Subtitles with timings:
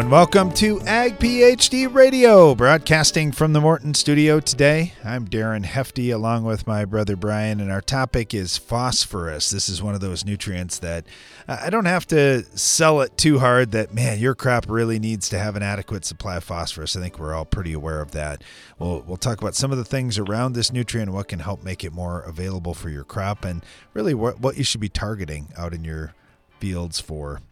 [0.00, 4.94] and welcome to Ag PhD Radio, broadcasting from the Morton studio today.
[5.04, 9.50] I'm Darren Hefty along with my brother Brian, and our topic is phosphorus.
[9.50, 11.04] This is one of those nutrients that
[11.46, 15.38] I don't have to sell it too hard that, man, your crop really needs to
[15.38, 16.96] have an adequate supply of phosphorus.
[16.96, 18.42] I think we're all pretty aware of that.
[18.78, 21.84] We'll, we'll talk about some of the things around this nutrient what can help make
[21.84, 25.74] it more available for your crop, and really what, what you should be targeting out
[25.74, 26.14] in your
[26.58, 27.42] fields for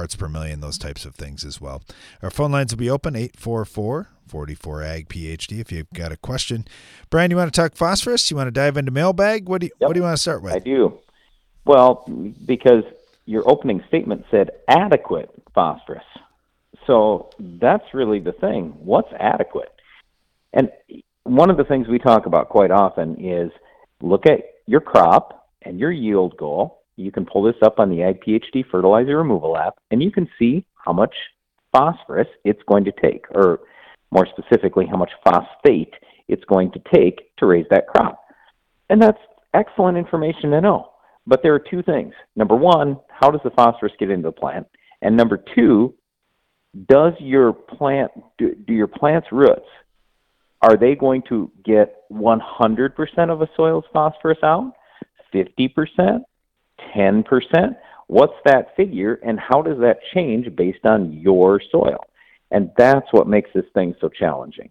[0.00, 1.82] parts per million, those types of things as well.
[2.22, 6.64] Our phone lines will be open 844 44 Ag PhD if you've got a question.
[7.10, 8.30] Brian, you want to talk phosphorus?
[8.30, 9.46] You want to dive into mailbag?
[9.46, 9.88] What do you, yep.
[9.88, 10.54] what do you want to start with?
[10.54, 10.98] I do.
[11.66, 12.06] Well,
[12.46, 12.84] because
[13.26, 16.04] your opening statement said adequate phosphorus.
[16.86, 18.72] So that's really the thing.
[18.78, 19.74] What's adequate?
[20.54, 20.70] And
[21.24, 23.52] one of the things we talk about quite often is
[24.00, 28.02] look at your crop and your yield goal you can pull this up on the
[28.02, 31.14] Ag PhD fertilizer removal app, and you can see how much
[31.72, 33.60] phosphorus it's going to take, or
[34.10, 35.94] more specifically, how much phosphate
[36.28, 38.20] it's going to take to raise that crop.
[38.88, 39.18] And that's
[39.54, 40.90] excellent information to know.
[41.26, 42.12] But there are two things.
[42.36, 44.66] Number one, how does the phosphorus get into the plant?
[45.02, 45.94] And number two,
[46.88, 49.66] does your plant do, do your plant's roots
[50.62, 54.72] are they going to get 100% of a soil's phosphorus out?
[55.32, 56.20] 50%?
[56.96, 57.24] 10%?
[58.06, 62.04] What's that figure, and how does that change based on your soil?
[62.50, 64.70] And that's what makes this thing so challenging.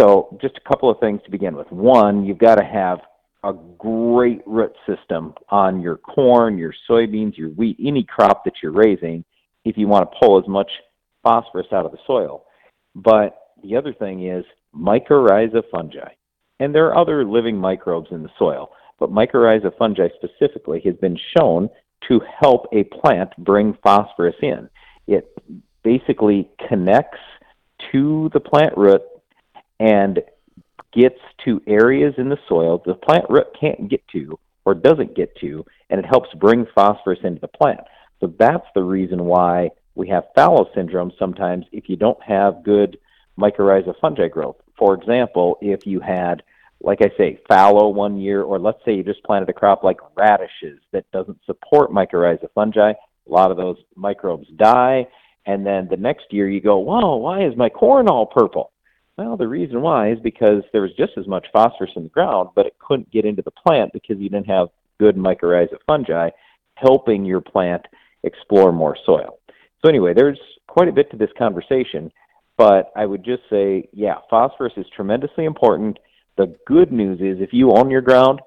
[0.00, 1.70] So, just a couple of things to begin with.
[1.72, 3.00] One, you've got to have
[3.42, 8.72] a great root system on your corn, your soybeans, your wheat, any crop that you're
[8.72, 9.24] raising
[9.64, 10.70] if you want to pull as much
[11.22, 12.44] phosphorus out of the soil.
[12.94, 16.10] But the other thing is mycorrhiza fungi.
[16.60, 21.18] And there are other living microbes in the soil but mycorrhiza fungi specifically has been
[21.36, 21.68] shown
[22.08, 24.68] to help a plant bring phosphorus in.
[25.06, 25.36] It
[25.82, 27.18] basically connects
[27.92, 29.02] to the plant root
[29.80, 30.20] and
[30.92, 35.34] gets to areas in the soil the plant root can't get to or doesn't get
[35.36, 37.80] to, and it helps bring phosphorus into the plant.
[38.20, 42.98] So that's the reason why we have fallow syndrome sometimes if you don't have good
[43.38, 44.56] mycorrhiza fungi growth.
[44.76, 46.42] For example, if you had
[46.80, 49.98] like I say, fallow one year, or let's say you just planted a crop like
[50.14, 52.94] radishes that doesn't support mycorrhiza fungi, a
[53.26, 55.06] lot of those microbes die,
[55.46, 58.70] and then the next year you go, "Wow, why is my corn all purple?"
[59.16, 62.50] Well, the reason why is because there was just as much phosphorus in the ground,
[62.54, 64.68] but it couldn't get into the plant because you didn't have
[65.00, 66.30] good mycorrhiza fungi
[66.76, 67.84] helping your plant
[68.22, 69.40] explore more soil.
[69.82, 72.12] So anyway, there's quite a bit to this conversation,
[72.56, 75.98] but I would just say, yeah, phosphorus is tremendously important
[76.38, 78.40] the good news is if you own your ground,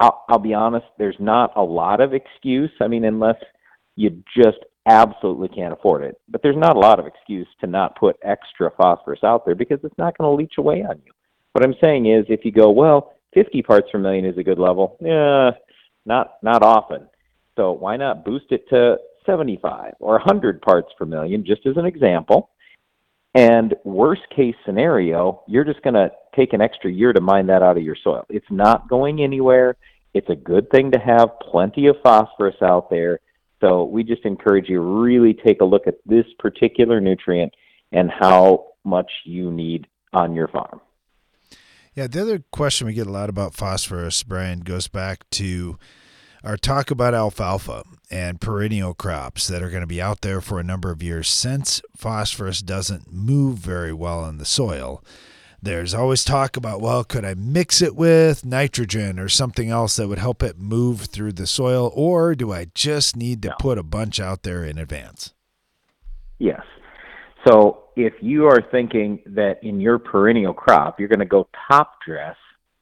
[0.00, 2.70] I'll, I'll be honest, there's not a lot of excuse.
[2.80, 3.36] I mean, unless
[3.94, 6.20] you just absolutely can't afford it.
[6.28, 9.78] But there's not a lot of excuse to not put extra phosphorus out there because
[9.84, 11.12] it's not going to leach away on you.
[11.52, 14.58] What I'm saying is if you go, well, 50 parts per million is a good
[14.58, 14.96] level.
[15.00, 15.50] Yeah,
[16.06, 17.08] not not often.
[17.56, 18.96] So why not boost it to
[19.26, 22.50] 75 or 100 parts per million just as an example?
[23.38, 27.62] And worst case scenario, you're just going to take an extra year to mine that
[27.62, 28.26] out of your soil.
[28.28, 29.76] It's not going anywhere.
[30.12, 33.20] It's a good thing to have plenty of phosphorus out there.
[33.60, 37.54] So we just encourage you really take a look at this particular nutrient
[37.92, 40.80] and how much you need on your farm.
[41.94, 45.78] Yeah, the other question we get a lot about phosphorus, Brian, goes back to
[46.44, 50.58] our talk about alfalfa and perennial crops that are going to be out there for
[50.58, 55.02] a number of years since phosphorus doesn't move very well in the soil.
[55.60, 60.06] There's always talk about, well, could I mix it with nitrogen or something else that
[60.06, 63.82] would help it move through the soil, or do I just need to put a
[63.82, 65.34] bunch out there in advance?
[66.38, 66.62] Yes.
[67.44, 71.94] So if you are thinking that in your perennial crop you're going to go top
[72.06, 72.36] dress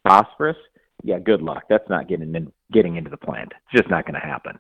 [0.07, 0.57] phosphorus,
[1.07, 1.63] yeah, good luck.
[1.69, 3.53] That's not getting in, getting into the plant.
[3.53, 4.59] It's just not going to happen.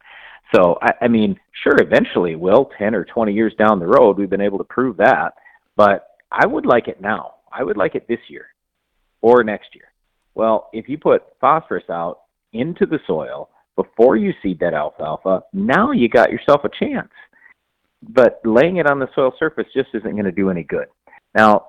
[0.55, 2.71] So I, I mean, sure, eventually will.
[2.79, 5.35] Ten or twenty years down the road, we've been able to prove that.
[5.75, 7.35] But I would like it now.
[7.53, 8.47] I would like it this year
[9.23, 9.87] or next year.
[10.37, 12.21] Well, if you put phosphorus out
[12.53, 17.11] into the soil before you seed that alfalfa, now you got yourself a chance.
[18.09, 20.87] But laying it on the soil surface just isn't going to do any good.
[21.35, 21.67] Now,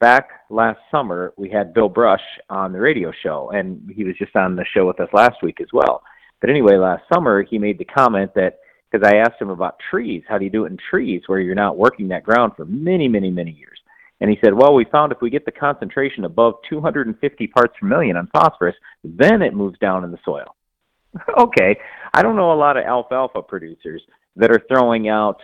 [0.00, 4.34] back last summer, we had Bill Brush on the radio show, and he was just
[4.36, 6.02] on the show with us last week as well.
[6.40, 8.58] But anyway, last summer, he made the comment that
[8.90, 11.54] because I asked him about trees, how do you do it in trees where you're
[11.54, 13.78] not working that ground for many, many, many years?
[14.20, 17.86] And he said, well, we found if we get the concentration above 250 parts per
[17.86, 18.74] million on phosphorus,
[19.04, 20.56] then it moves down in the soil.
[21.38, 21.76] okay,
[22.14, 24.02] I don't know a lot of alfalfa producers
[24.36, 25.40] that are throwing out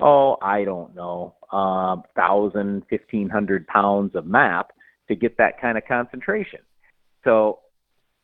[0.00, 4.70] oh, I don't know, uh, thousand, fifteen hundred pounds of MAP
[5.08, 6.60] to get that kind of concentration.
[7.24, 7.60] So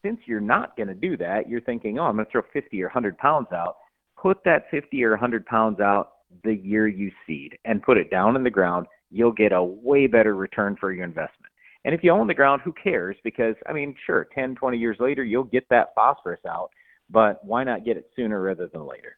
[0.04, 2.82] since you're not going to do that, you're thinking, oh, I'm going to throw 50
[2.82, 3.76] or 100 pounds out.
[4.20, 6.10] Put that 50 or 100 pounds out
[6.44, 8.86] the year you seed and put it down in the ground.
[9.10, 11.52] You'll get a way better return for your investment.
[11.84, 13.16] And if you own the ground, who cares?
[13.24, 16.70] Because, I mean, sure, 10, 20 years later, you'll get that phosphorus out,
[17.10, 19.16] but why not get it sooner rather than later?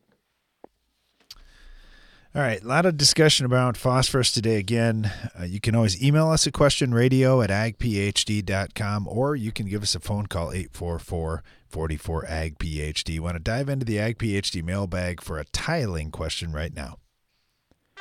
[2.37, 4.57] All right, a lot of discussion about phosphorus today.
[4.57, 5.11] Again,
[5.41, 9.83] uh, you can always email us a question radio at agphd.com or you can give
[9.83, 13.21] us a phone call 844 44 ag phd.
[13.21, 16.99] Want to dive into the ag phd mailbag for a tiling question right now?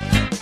[0.02, 0.38] It's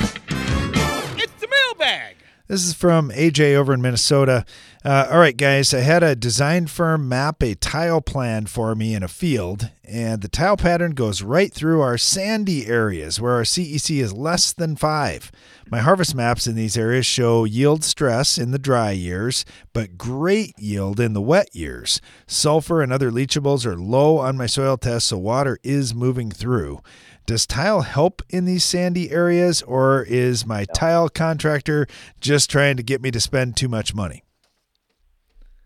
[1.39, 2.17] the mailbag.
[2.47, 4.45] This is from AJ over in Minnesota.
[4.85, 8.95] Uh, all right, guys, I had a design firm map a tile plan for me
[8.95, 13.45] in a field, and the tile pattern goes right through our sandy areas where our
[13.45, 15.33] CEC is less than five.
[15.71, 20.53] My harvest maps in these areas show yield stress in the dry years, but great
[20.59, 21.99] yield in the wet years.
[22.27, 26.83] Sulfur and other leachables are low on my soil test, so water is moving through.
[27.27, 31.87] Does tile help in these sandy areas, or is my tile contractor
[32.21, 34.23] just trying to get me to spend too much money?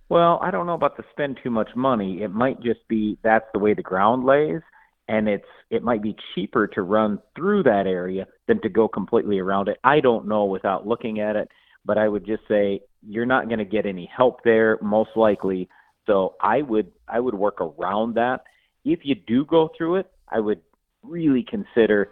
[0.08, 2.22] Well, I don't know about the spend too much money.
[2.22, 4.60] It might just be that's the way the ground lays,
[5.08, 9.40] and it's it might be cheaper to run through that area than to go completely
[9.40, 9.78] around it.
[9.82, 11.48] I don't know without looking at it,
[11.84, 15.68] but I would just say you're not going to get any help there most likely.
[16.06, 18.44] So I would I would work around that.
[18.84, 20.60] If you do go through it, I would
[21.08, 22.10] really consider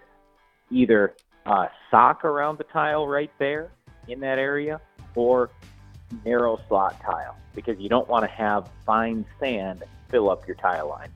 [0.71, 1.15] either
[1.47, 3.71] a sock around the tile right there
[4.09, 4.81] in that area
[5.15, 5.51] or
[6.25, 10.89] narrow slot tile because you don't want to have fine sand fill up your tile
[10.89, 11.11] line.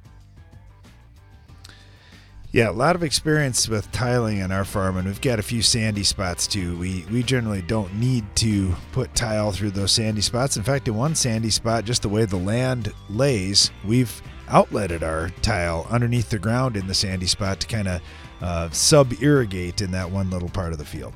[2.53, 5.63] Yeah, a lot of experience with tiling on our farm, and we've got a few
[5.63, 6.77] sandy spots too.
[6.79, 10.57] We we generally don't need to put tile through those sandy spots.
[10.57, 15.31] In fact, in one sandy spot, just the way the land lays, we've outletted our
[15.43, 18.03] tile underneath the ground in the sandy spot to kind of
[18.41, 21.15] uh, sub irrigate in that one little part of the field.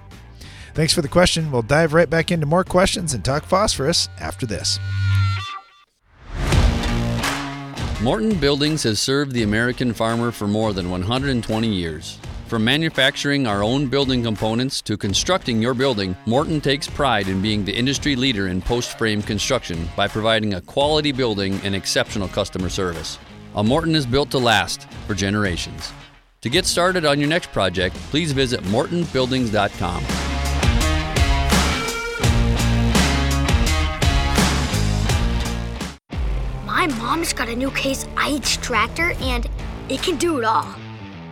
[0.75, 1.53] Thanks for the question.
[1.53, 4.79] We'll dive right back into more questions and talk phosphorus after this.
[8.03, 12.19] Morton Buildings has served the American farmer for more than 120 years.
[12.47, 17.65] From manufacturing our own building components to constructing your building, Morton takes pride in being
[17.65, 22.69] the industry leader in post frame construction by providing a quality building and exceptional customer
[22.69, 23.19] service.
[23.55, 25.91] A Morton is built to last for generations.
[26.43, 30.05] To get started on your next project, please visit mortonbuildings.com.
[36.67, 39.49] My mom's got a new Case IH tractor and
[39.89, 40.84] it can do it all.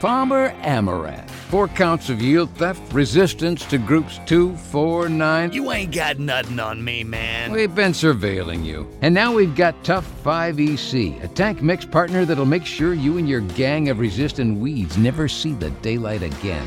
[0.00, 1.30] Palmer Amaranth.
[1.48, 5.52] Four counts of yield theft, resistance to groups 2, 4, 9.
[5.52, 7.52] You ain't got nothing on me, man.
[7.52, 8.90] We've been surveilling you.
[9.00, 13.28] And now we've got Tough 5EC, a tank mix partner that'll make sure you and
[13.28, 16.66] your gang of resistant weeds never see the daylight again.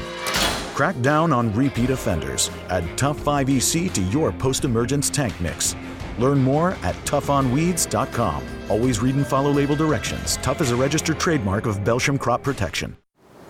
[0.73, 2.49] Crack down on repeat offenders.
[2.69, 5.75] Add Tough 5EC to your post emergence tank mix.
[6.17, 8.43] Learn more at toughnweeds.com.
[8.69, 10.37] Always read and follow label directions.
[10.37, 12.95] Tough is a registered trademark of Belchim Crop Protection.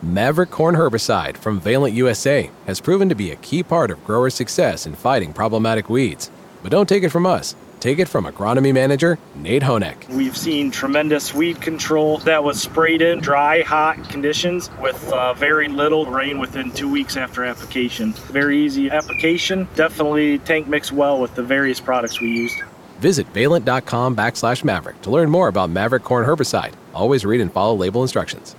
[0.01, 4.33] Maverick Corn Herbicide from Valent USA has proven to be a key part of growers'
[4.33, 6.31] success in fighting problematic weeds.
[6.63, 7.53] But don't take it from us.
[7.81, 10.07] Take it from agronomy manager Nate Honeck.
[10.09, 15.67] We've seen tremendous weed control that was sprayed in dry, hot conditions with uh, very
[15.67, 18.13] little rain within two weeks after application.
[18.13, 19.67] Very easy application.
[19.75, 22.55] Definitely tank mix well with the various products we used.
[22.99, 26.73] Visit valent.com backslash maverick to learn more about Maverick Corn Herbicide.
[26.93, 28.55] Always read and follow label instructions.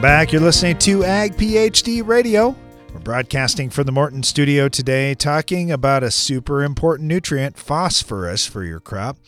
[0.00, 0.32] Welcome back.
[0.32, 2.56] You're listening to Ag PhD Radio.
[2.94, 8.64] We're broadcasting from the Morton studio today, talking about a super important nutrient, phosphorus, for
[8.64, 9.18] your crop.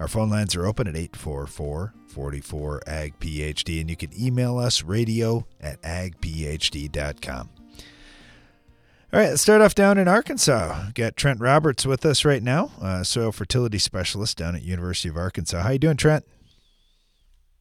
[0.00, 4.82] Our phone lines are open at 844 44 Ag PhD, and you can email us
[4.82, 7.50] radio at agphd.com.
[9.12, 10.92] All right, let's start off down in Arkansas.
[10.94, 15.18] Got Trent Roberts with us right now, uh, soil fertility specialist down at University of
[15.18, 15.60] Arkansas.
[15.60, 16.24] How you doing, Trent?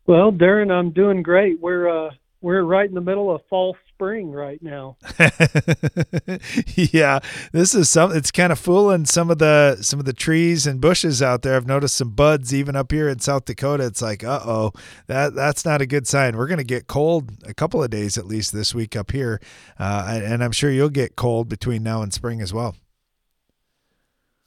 [0.07, 1.59] Well, Darren, I'm doing great.
[1.59, 4.97] We're uh, we're right in the middle of fall spring right now.
[6.75, 7.19] yeah,
[7.51, 8.11] this is some.
[8.11, 11.55] It's kind of fooling some of the some of the trees and bushes out there.
[11.55, 13.85] I've noticed some buds even up here in South Dakota.
[13.85, 14.73] It's like, uh oh,
[15.07, 16.35] that that's not a good sign.
[16.35, 19.39] We're going to get cold a couple of days at least this week up here,
[19.77, 22.75] uh, and I'm sure you'll get cold between now and spring as well.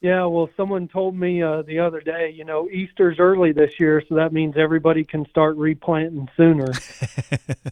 [0.05, 4.03] Yeah, well, someone told me uh, the other day, you know, Easter's early this year,
[4.07, 6.71] so that means everybody can start replanting sooner.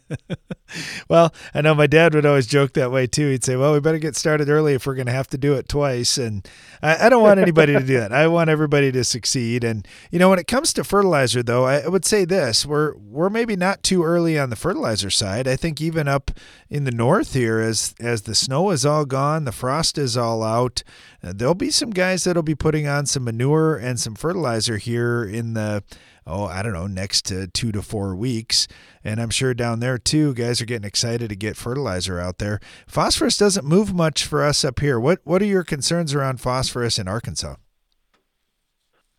[1.10, 3.28] well, I know my dad would always joke that way too.
[3.28, 5.52] He'd say, "Well, we better get started early if we're going to have to do
[5.52, 6.48] it twice." And
[6.82, 8.14] I, I don't want anybody to do that.
[8.14, 9.62] I want everybody to succeed.
[9.62, 13.28] And you know, when it comes to fertilizer, though, I would say this: we're we're
[13.28, 15.46] maybe not too early on the fertilizer side.
[15.46, 16.30] I think even up
[16.70, 20.42] in the north here, as as the snow is all gone, the frost is all
[20.42, 20.82] out.
[21.24, 25.24] Uh, there'll be some guys that'll be putting on some manure and some fertilizer here
[25.24, 25.82] in the
[26.26, 28.68] oh, I don't know, next to two to four weeks.
[29.02, 32.60] And I'm sure down there too, guys are getting excited to get fertilizer out there.
[32.86, 34.98] Phosphorus doesn't move much for us up here.
[35.00, 37.56] What what are your concerns around phosphorus in Arkansas?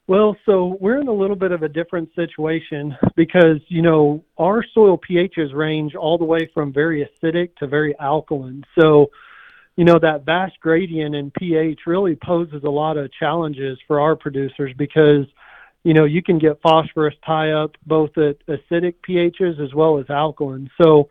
[0.06, 4.62] Well, so we're in a little bit of a different situation because, you know, our
[4.74, 8.66] soil pHs range all the way from very acidic to very alkaline.
[8.78, 9.12] So,
[9.76, 14.16] you know, that vast gradient in pH really poses a lot of challenges for our
[14.16, 15.26] producers because–
[15.84, 20.10] you know, you can get phosphorus tie up both at acidic pHs as well as
[20.10, 20.70] alkaline.
[20.82, 21.10] So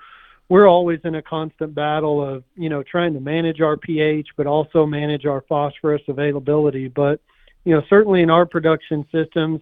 [0.48, 4.46] we're always in a constant battle of, you know, trying to manage our pH, but
[4.46, 6.88] also manage our phosphorus availability.
[6.88, 7.20] But,
[7.64, 9.60] you know, certainly in our production systems,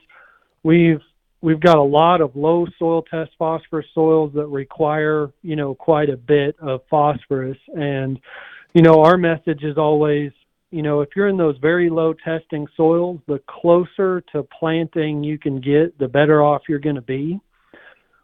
[0.63, 1.01] we've
[1.43, 6.11] we've got a lot of low soil test phosphorus soils that require, you know, quite
[6.11, 7.59] a bit of phosphorus.
[7.75, 8.21] And,
[8.75, 10.31] you know, our message is always,
[10.71, 15.39] you know, if you're in those very low testing soils, the closer to planting you
[15.39, 17.41] can get, the better off you're going to be.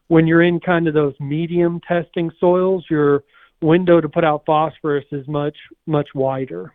[0.08, 3.24] When you're in kind of those medium testing soils, your
[3.60, 6.72] window to put out phosphorus is much, much wider.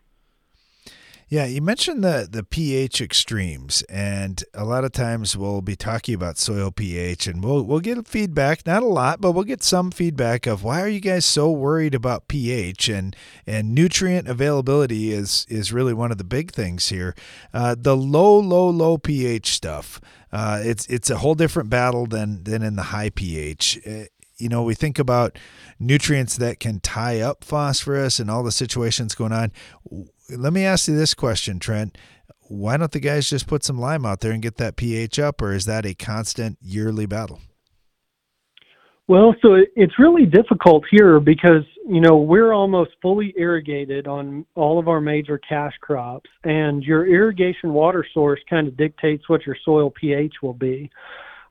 [1.32, 6.14] Yeah, you mentioned the the pH extremes, and a lot of times we'll be talking
[6.14, 9.92] about soil pH, and we'll we'll get feedback, not a lot, but we'll get some
[9.92, 13.16] feedback of why are you guys so worried about pH and
[13.48, 17.16] and nutrient availability is is really one of the big things here.
[17.54, 20.02] Uh, the low, low, low pH stuff.
[20.34, 23.80] Uh, it's it's a whole different battle than than in the high pH.
[23.88, 24.04] Uh,
[24.36, 25.40] you know, we think about
[25.80, 29.54] nutrients that can tie up phosphorus and all the situations going on
[30.38, 31.98] let me ask you this question, Trent.
[32.48, 35.42] Why don't the guys just put some lime out there and get that pH up,
[35.42, 37.40] or is that a constant yearly battle?
[39.08, 44.80] Well, so it's really difficult here because, you know, we're almost fully irrigated on all
[44.80, 49.58] of our major cash crops, and your irrigation water source kind of dictates what your
[49.66, 50.90] soil pH will be.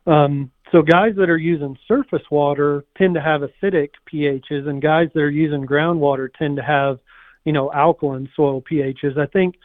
[0.06, 5.08] Um, so guys that are using surface water tend to have acidic pHs, and guys
[5.14, 6.98] that are using groundwater tend to have
[7.44, 9.18] you know, alkaline soil pHs.
[9.18, 9.56] I think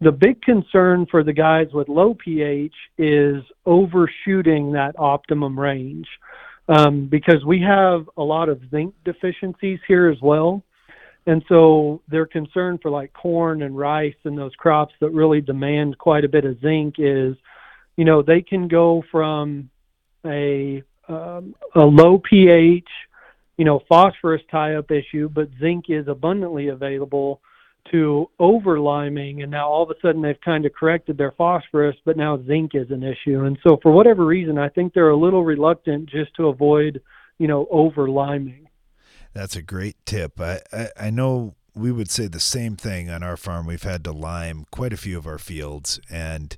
[0.00, 6.08] the big concern for the guys with low pH is overshooting that optimum range
[6.68, 10.62] um, because we have a lot of zinc deficiencies here as well.
[11.26, 15.98] And so their concern for like corn and rice and those crops that really demand
[15.98, 17.36] quite a bit of zinc is,
[17.96, 19.68] you know, they can go from
[20.24, 22.88] a um, a low pH
[23.60, 27.42] you know, phosphorus tie-up issue, but zinc is abundantly available
[27.90, 31.94] to over liming, and now all of a sudden they've kind of corrected their phosphorus,
[32.06, 33.44] but now zinc is an issue.
[33.44, 37.02] And so, for whatever reason, I think they're a little reluctant just to avoid,
[37.36, 38.66] you know, over liming.
[39.34, 40.40] That's a great tip.
[40.40, 43.66] I, I, I know we would say the same thing on our farm.
[43.66, 46.56] We've had to lime quite a few of our fields, and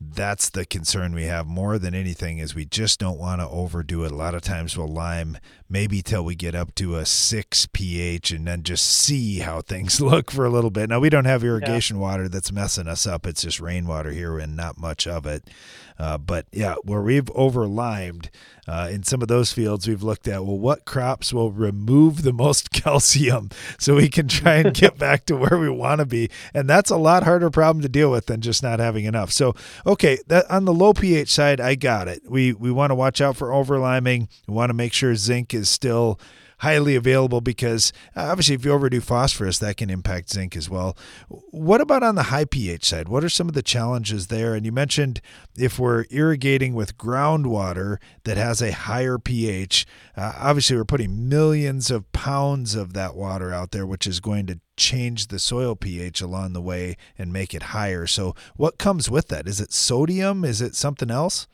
[0.00, 4.04] that's the concern we have more than anything is we just don't want to overdo
[4.04, 4.12] it.
[4.12, 5.38] A lot of times we'll lime
[5.68, 10.00] maybe till we get up to a six pH and then just see how things
[10.00, 10.88] look for a little bit.
[10.88, 12.02] Now we don't have irrigation yeah.
[12.02, 13.26] water that's messing us up.
[13.26, 15.50] It's just rainwater here and not much of it.
[15.98, 18.28] Uh, but yeah, where we've overlimed
[18.68, 22.32] uh, in some of those fields, we've looked at well, what crops will remove the
[22.32, 26.30] most calcium so we can try and get back to where we want to be,
[26.54, 29.32] and that's a lot harder problem to deal with than just not having enough.
[29.32, 29.54] So
[29.86, 32.22] okay, that on the low pH side, I got it.
[32.28, 34.28] We we want to watch out for overliming.
[34.46, 36.20] We want to make sure zinc is still
[36.58, 40.96] highly available because uh, obviously if you overdo phosphorus that can impact zinc as well
[41.28, 44.64] what about on the high ph side what are some of the challenges there and
[44.64, 45.20] you mentioned
[45.56, 49.86] if we're irrigating with groundwater that has a higher ph
[50.16, 54.46] uh, obviously we're putting millions of pounds of that water out there which is going
[54.46, 58.06] to change the soil pH along the way and make it higher.
[58.06, 59.46] So, what comes with that?
[59.46, 60.44] Is it sodium?
[60.44, 61.46] Is it something else?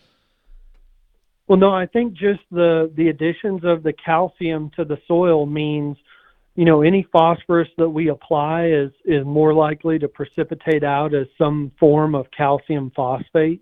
[1.47, 5.97] Well, no, I think just the the additions of the calcium to the soil means,
[6.57, 11.27] you know, any phosphorus that we apply is is more likely to precipitate out as
[11.37, 13.61] some form of calcium phosphate.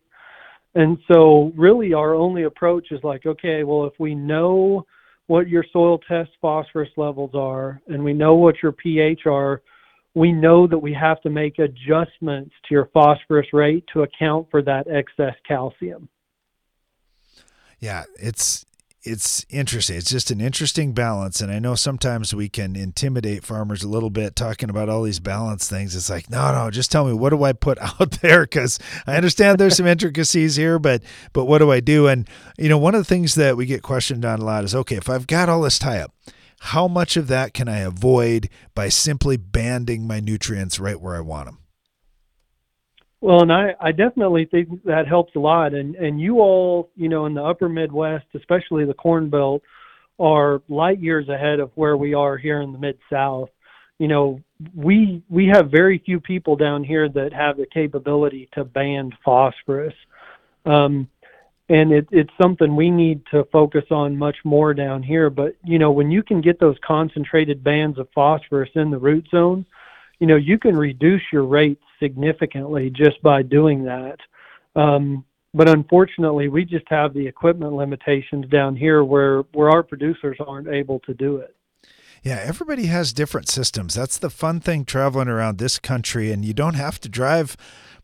[0.74, 4.86] And so, really, our only approach is like, okay, well, if we know
[5.26, 9.60] what your soil test phosphorus levels are and we know what your pH are,
[10.14, 14.62] we know that we have to make adjustments to your phosphorus rate to account for
[14.62, 16.08] that excess calcium.
[17.82, 18.64] Yeah, it's
[19.02, 19.96] it's interesting.
[19.96, 21.40] It's just an interesting balance.
[21.40, 25.18] And I know sometimes we can intimidate farmers a little bit talking about all these
[25.18, 25.96] balance things.
[25.96, 28.42] It's like, no, no, just tell me what do I put out there?
[28.42, 32.06] Because I understand there's some intricacies here, but but what do I do?
[32.06, 34.76] And you know, one of the things that we get questioned on a lot is,
[34.76, 36.14] okay, if I've got all this tie up,
[36.60, 41.20] how much of that can I avoid by simply banding my nutrients right where I
[41.20, 41.58] want them?
[43.22, 45.74] Well, and I, I definitely think that helps a lot.
[45.74, 49.62] And and you all, you know, in the upper Midwest, especially the Corn Belt,
[50.18, 53.48] are light years ahead of where we are here in the Mid South.
[54.00, 54.40] You know,
[54.74, 59.94] we we have very few people down here that have the capability to band phosphorus.
[60.66, 61.08] Um,
[61.68, 65.30] and it, it's something we need to focus on much more down here.
[65.30, 69.28] But you know, when you can get those concentrated bands of phosphorus in the root
[69.30, 69.64] zone,
[70.22, 74.18] you know, you can reduce your rates significantly just by doing that.
[74.76, 80.36] Um, but unfortunately, we just have the equipment limitations down here where where our producers
[80.46, 81.56] aren't able to do it.
[82.22, 83.94] Yeah, everybody has different systems.
[83.94, 87.56] That's the fun thing traveling around this country, and you don't have to drive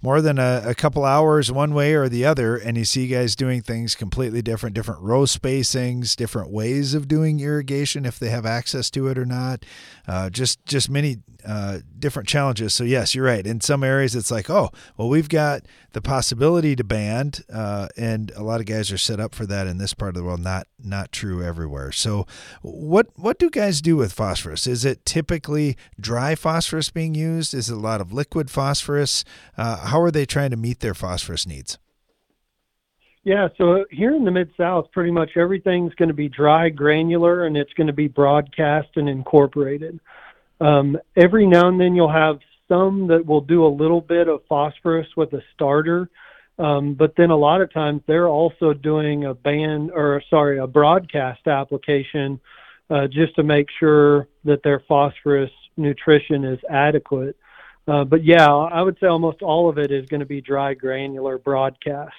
[0.03, 3.37] more than a, a, couple hours one way or the other, and you see guys
[3.37, 8.47] doing things completely different, different row spacings, different ways of doing irrigation if they have
[8.47, 9.65] access to it or not.
[10.07, 12.75] Uh, just just many uh, different challenges.
[12.75, 13.47] So yes, you're right.
[13.47, 15.63] In some areas, it's like, oh, well, we've got
[15.93, 19.67] the possibility to band, uh, and a lot of guys are set up for that
[19.67, 20.41] in this part of the world.
[20.41, 21.91] Not not true everywhere.
[21.91, 22.27] So,
[22.61, 24.67] what what do guys do with phosphorus?
[24.67, 27.55] Is it typically dry phosphorus being used?
[27.55, 29.25] Is it a lot of liquid phosphorus?
[29.57, 31.79] Uh, how are they trying to meet their phosphorus needs?
[33.25, 37.47] Yeah, so here in the Mid South, pretty much everything's going to be dry, granular,
[37.47, 39.99] and it's going to be broadcast and incorporated.
[40.61, 44.43] Um, every now and then you'll have some that will do a little bit of
[44.49, 46.09] phosphorus with a starter,
[46.59, 50.67] um, but then a lot of times they're also doing a band or sorry a
[50.67, 52.41] broadcast application
[52.91, 57.37] uh, just to make sure that their phosphorus nutrition is adequate.
[57.87, 60.75] Uh, but yeah, I would say almost all of it is going to be dry
[60.75, 62.13] granular broadcast.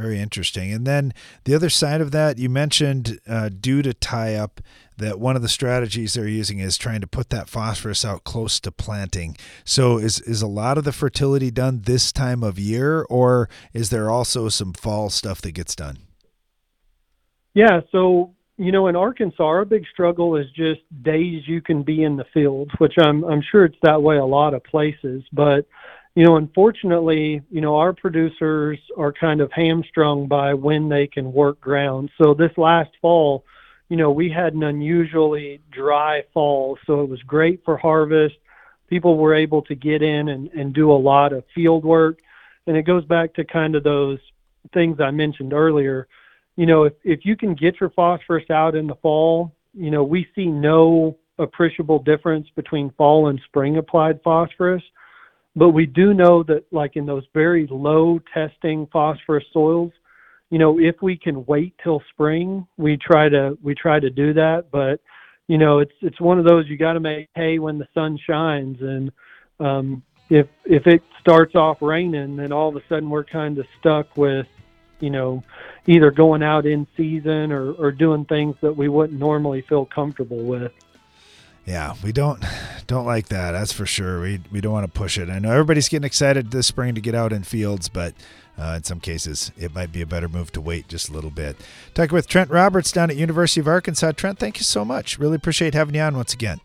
[0.00, 0.72] Very interesting.
[0.72, 1.12] And then
[1.44, 4.60] the other side of that, you mentioned uh, due to tie up
[4.96, 8.60] that one of the strategies they're using is trying to put that phosphorus out close
[8.60, 9.36] to planting.
[9.64, 13.90] So is is a lot of the fertility done this time of year, or is
[13.90, 15.98] there also some fall stuff that gets done?
[17.52, 17.80] Yeah.
[17.92, 22.16] So you know, in Arkansas, our big struggle is just days you can be in
[22.16, 25.66] the field, which I'm I'm sure it's that way a lot of places, but
[26.14, 31.32] you know, unfortunately, you know, our producers are kind of hamstrung by when they can
[31.32, 32.10] work ground.
[32.20, 33.44] So this last fall,
[33.88, 38.36] you know, we had an unusually dry fall, so it was great for harvest.
[38.88, 42.18] People were able to get in and, and do a lot of field work.
[42.66, 44.18] And it goes back to kind of those
[44.74, 46.08] things I mentioned earlier.
[46.56, 50.02] You know, if, if you can get your phosphorus out in the fall, you know,
[50.02, 54.82] we see no appreciable difference between fall and spring applied phosphorus.
[55.56, 59.92] But we do know that, like in those very low testing phosphorus soils,
[60.50, 64.32] you know, if we can wait till spring, we try to we try to do
[64.34, 64.70] that.
[64.70, 65.00] But
[65.48, 68.18] you know, it's it's one of those you got to make hay when the sun
[68.24, 69.10] shines, and
[69.58, 73.66] um, if if it starts off raining, then all of a sudden we're kind of
[73.78, 74.46] stuck with,
[75.00, 75.42] you know,
[75.86, 80.44] either going out in season or or doing things that we wouldn't normally feel comfortable
[80.44, 80.72] with.
[81.70, 82.44] Yeah, we don't
[82.88, 83.52] don't like that.
[83.52, 84.20] That's for sure.
[84.20, 85.30] We we don't want to push it.
[85.30, 88.12] I know everybody's getting excited this spring to get out in fields, but
[88.58, 91.30] uh, in some cases, it might be a better move to wait just a little
[91.30, 91.56] bit.
[91.94, 94.10] Talking with Trent Roberts down at University of Arkansas.
[94.12, 95.20] Trent, thank you so much.
[95.20, 96.60] Really appreciate having you on once again.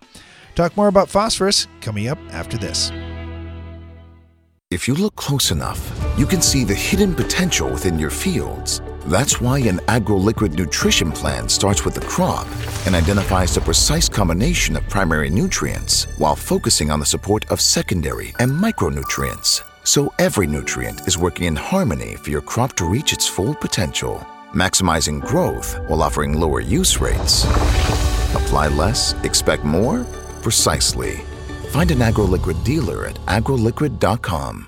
[0.56, 2.92] Talk more about phosphorus coming up after this.
[4.72, 5.80] If you look close enough,
[6.18, 8.82] you can see the hidden potential within your fields.
[9.06, 12.48] That's why an AgroLiquid nutrition plan starts with the crop
[12.88, 18.34] and identifies the precise combination of primary nutrients while focusing on the support of secondary
[18.40, 19.62] and micronutrients.
[19.84, 24.26] So every nutrient is working in harmony for your crop to reach its full potential,
[24.56, 27.44] maximizing growth while offering lower use rates.
[28.34, 30.04] Apply less, expect more?
[30.42, 31.18] Precisely.
[31.70, 34.68] Find an AgroLiquid dealer at agroliquid.com.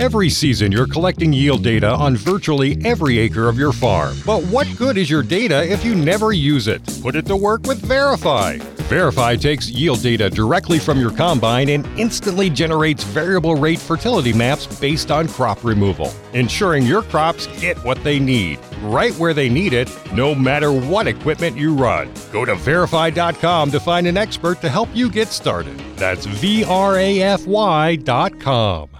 [0.00, 4.16] Every season, you're collecting yield data on virtually every acre of your farm.
[4.24, 6.80] But what good is your data if you never use it?
[7.02, 8.56] Put it to work with Verify.
[8.88, 14.66] Verify takes yield data directly from your combine and instantly generates variable rate fertility maps
[14.80, 19.74] based on crop removal, ensuring your crops get what they need, right where they need
[19.74, 22.10] it, no matter what equipment you run.
[22.32, 25.78] Go to verify.com to find an expert to help you get started.
[25.96, 28.99] That's V R A F Y.com.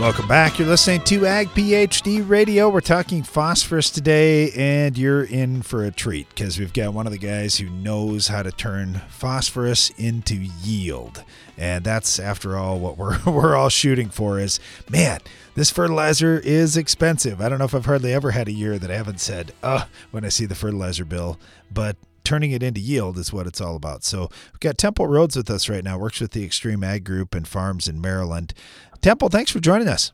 [0.00, 0.58] Welcome back.
[0.58, 2.70] You're listening to Ag PhD Radio.
[2.70, 7.12] We're talking phosphorus today, and you're in for a treat because we've got one of
[7.12, 11.22] the guys who knows how to turn phosphorus into yield.
[11.58, 14.58] And that's, after all, what we're, we're all shooting for is
[14.88, 15.20] man,
[15.54, 17.42] this fertilizer is expensive.
[17.42, 19.84] I don't know if I've hardly ever had a year that I haven't said, uh,
[20.12, 21.38] when I see the fertilizer bill,
[21.70, 24.04] but turning it into yield is what it's all about.
[24.04, 27.46] So we've got Temple Rhodes with us right now, works with the XtremeAg Group and
[27.46, 28.54] farms in Maryland.
[29.00, 30.12] Temple, thanks for joining us.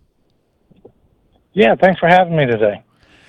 [1.53, 2.83] Yeah, thanks for having me today.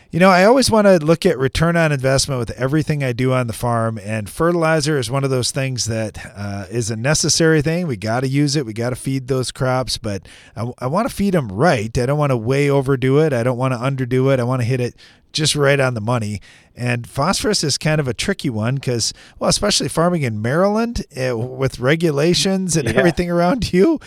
[0.10, 3.34] You know, I always want to look at return on investment with everything I do
[3.34, 7.62] on the farm, and fertilizer is one of those things that uh, is a necessary
[7.62, 7.88] thing.
[7.88, 11.10] We got to use it, we got to feed those crops, but I, I want
[11.10, 11.96] to feed them right.
[11.98, 14.40] I don't want to way overdo it, I don't want to underdo it.
[14.40, 14.96] I want to hit it
[15.34, 16.40] just right on the money.
[16.74, 21.38] And phosphorus is kind of a tricky one because, well, especially farming in Maryland uh,
[21.38, 22.96] with regulations and Yeah.
[22.98, 24.00] everything around you.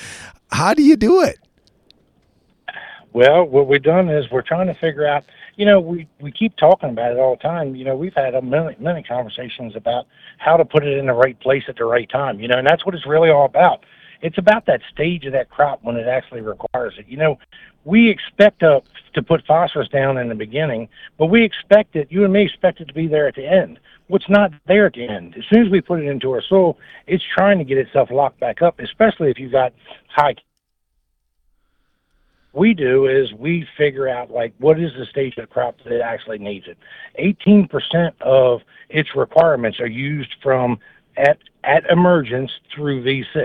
[0.53, 1.39] How do you do it?
[3.13, 5.25] Well, what we've done is we're trying to figure out.
[5.57, 7.75] You know, we we keep talking about it all the time.
[7.75, 10.07] You know, we've had a many many conversations about
[10.39, 12.41] how to put it in the right place at the right time.
[12.41, 13.85] You know, and that's what it's really all about.
[14.23, 17.07] It's about that stage of that crop when it actually requires it.
[17.09, 17.39] You know,
[17.85, 18.83] we expect to
[19.15, 22.11] to put phosphorus down in the beginning, but we expect it.
[22.11, 23.79] You and me expect it to be there at the end.
[24.09, 25.37] What's not there at the end?
[25.37, 28.41] As soon as we put it into our soil, it's trying to get itself locked
[28.41, 28.81] back up.
[28.81, 29.73] Especially if you've got
[30.09, 30.35] high
[32.53, 35.93] we do is we figure out like what is the stage of the crop that
[35.93, 36.79] it actually needs it.
[37.19, 40.79] 18% of its requirements are used from
[41.17, 43.45] at at emergence through V6.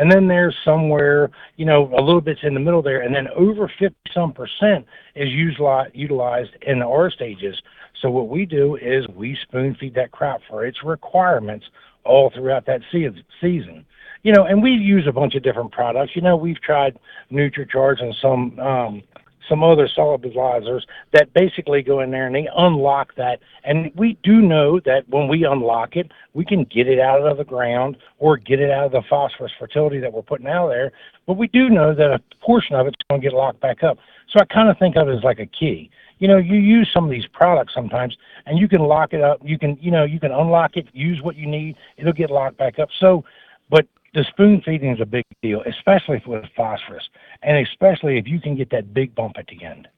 [0.00, 3.28] And then there's somewhere, you know, a little bit's in the middle there, and then
[3.36, 7.54] over 50 some percent is utilized in the R stages.
[8.00, 11.66] So what we do is we spoon feed that crop for its requirements
[12.04, 13.84] all throughout that se- season
[14.22, 16.12] you know, and we use a bunch of different products.
[16.14, 16.98] You know, we've tried
[17.32, 19.02] NutriCharge and some um,
[19.50, 20.80] some other solubilizers
[21.12, 23.40] that basically go in there and they unlock that.
[23.64, 27.36] And we do know that when we unlock it, we can get it out of
[27.36, 30.92] the ground or get it out of the phosphorus fertility that we're putting out there.
[31.26, 33.98] But we do know that a portion of it's going to get locked back up.
[34.32, 35.90] So I kind of think of it as like a key.
[36.20, 39.40] you know, you use some of these products sometimes, and you can lock it up.
[39.42, 41.76] You can, you know, you can unlock it, use what you need.
[41.96, 42.90] It'll get locked back up.
[43.00, 43.24] So,
[43.70, 47.08] but the spoon feeding is a big deal, especially with phosphorus,
[47.42, 49.88] and especially if you can get that big bump at the end.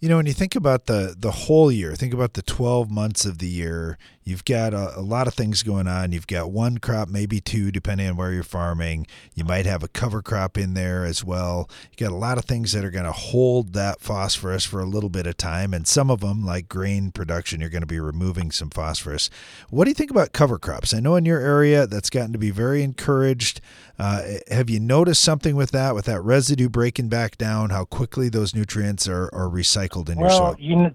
[0.00, 3.24] You know, when you think about the the whole year, think about the 12 months
[3.24, 6.12] of the year, you've got a, a, lot of things going on.
[6.12, 9.08] You've got one crop, maybe two, depending on where you're farming.
[9.34, 11.68] You might have a cover crop in there as well.
[11.90, 14.84] You got a lot of things that are going to hold that phosphorus for a
[14.84, 17.98] little bit of time, and some of them, like grain production, you're going to be
[17.98, 19.30] removing some phosphorus.
[19.68, 20.94] What do you think about cover crops?
[20.94, 23.60] I know in your area that's gotten to be very encouraged.
[23.98, 28.28] Uh, have you noticed something with that, with that residue breaking back down, how quickly
[28.28, 30.56] those nutrients are, are recycled in well, your soil?
[30.58, 30.90] You know,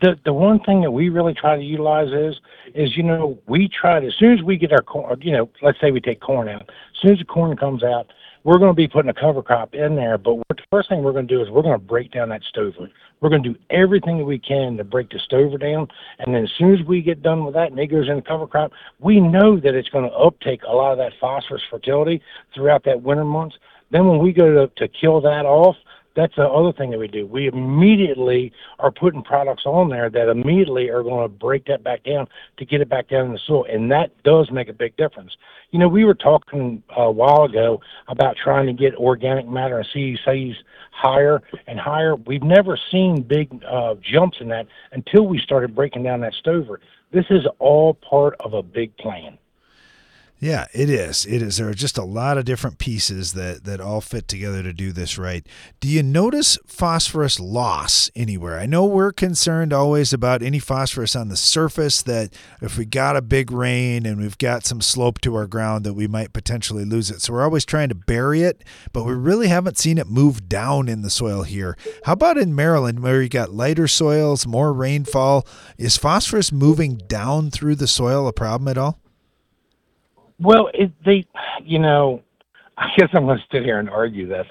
[0.00, 2.40] the the one thing that we really try to utilize is
[2.74, 5.48] is you know we try to as soon as we get our corn you know
[5.62, 8.06] let's say we take corn out as soon as the corn comes out
[8.42, 11.02] we're going to be putting a cover crop in there but what the first thing
[11.02, 12.88] we're going to do is we're going to break down that stover
[13.20, 15.86] we're going to do everything that we can to break the stover down
[16.18, 18.22] and then as soon as we get done with that and it goes in the
[18.22, 22.22] cover crop we know that it's going to uptake a lot of that phosphorus fertility
[22.54, 23.56] throughout that winter months
[23.90, 25.76] then when we go to, to kill that off
[26.16, 27.26] that's the other thing that we do.
[27.26, 32.02] We immediately are putting products on there that immediately are going to break that back
[32.04, 34.96] down to get it back down in the soil, and that does make a big
[34.96, 35.36] difference.
[35.70, 39.86] You know, we were talking a while ago about trying to get organic matter and
[39.94, 40.56] CECs
[40.90, 42.16] higher and higher.
[42.16, 46.80] We've never seen big uh, jumps in that until we started breaking down that stover.
[47.12, 49.38] This is all part of a big plan.
[50.42, 51.26] Yeah, it is.
[51.26, 51.58] It is.
[51.58, 54.90] There are just a lot of different pieces that that all fit together to do
[54.90, 55.46] this right.
[55.80, 58.58] Do you notice phosphorus loss anywhere?
[58.58, 63.16] I know we're concerned always about any phosphorus on the surface that if we got
[63.16, 66.86] a big rain and we've got some slope to our ground that we might potentially
[66.86, 67.20] lose it.
[67.20, 70.88] So we're always trying to bury it, but we really haven't seen it move down
[70.88, 71.76] in the soil here.
[72.04, 75.46] How about in Maryland where you got lighter soils, more rainfall?
[75.76, 78.98] Is phosphorus moving down through the soil a problem at all?
[80.40, 81.26] Well, it, they,
[81.62, 82.22] you know,
[82.80, 84.46] I guess I'm going to sit here and argue this.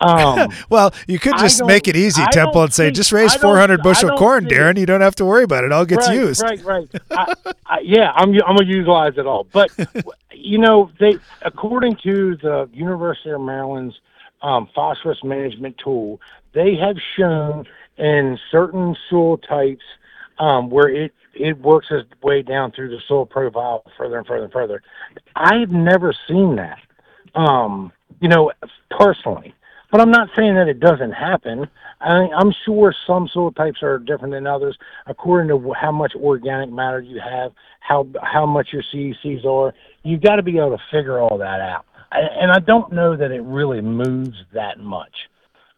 [0.00, 4.16] Um, well, you could just make it easy, Temple, and say, just raise 400 bushel
[4.16, 4.78] corn, Darren.
[4.78, 5.66] You don't have to worry about it.
[5.66, 6.42] It all gets right, used.
[6.42, 7.34] Right, right, I,
[7.66, 9.46] I, yeah, I'm I'm going to utilize it all.
[9.52, 9.70] But
[10.32, 13.94] you know, they according to the University of Maryland's
[14.40, 16.20] um, phosphorus management tool,
[16.54, 17.66] they have shown
[17.98, 19.84] in certain soil types
[20.38, 24.44] um, where it it works its way down through the soil profile further and further
[24.44, 24.82] and further.
[25.36, 26.78] I've never seen that,
[27.34, 28.52] um, you know,
[28.90, 29.54] personally.
[29.90, 31.68] But I'm not saying that it doesn't happen.
[32.00, 36.70] I, I'm sure some soil types are different than others according to how much organic
[36.70, 39.72] matter you have, how how much your CECs are.
[40.02, 41.84] You've got to be able to figure all that out.
[42.10, 45.14] And I don't know that it really moves that much.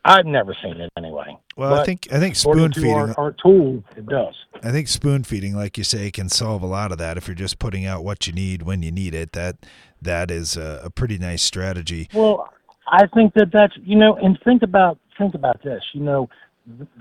[0.07, 1.37] I've never seen it anyway.
[1.57, 4.35] Well, but I think I think spoon feeding our, our, tool it does.
[4.63, 7.17] I think spoon feeding, like you say, can solve a lot of that.
[7.17, 9.57] If you're just putting out what you need when you need it, that
[10.01, 12.09] that is a, a pretty nice strategy.
[12.15, 12.49] Well,
[12.87, 15.83] I think that that's you know, and think about think about this.
[15.93, 16.29] You know,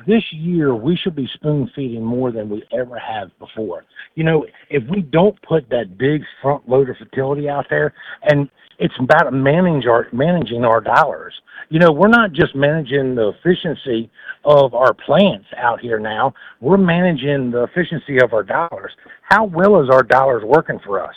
[0.07, 3.85] this year we should be spoon feeding more than we ever have before.
[4.15, 8.95] You know, if we don't put that big front loader fertility out there, and it's
[8.99, 11.33] about managing our managing our dollars.
[11.69, 14.09] You know, we're not just managing the efficiency
[14.43, 16.33] of our plants out here now.
[16.61, 18.91] We're managing the efficiency of our dollars.
[19.23, 21.15] How well is our dollars working for us?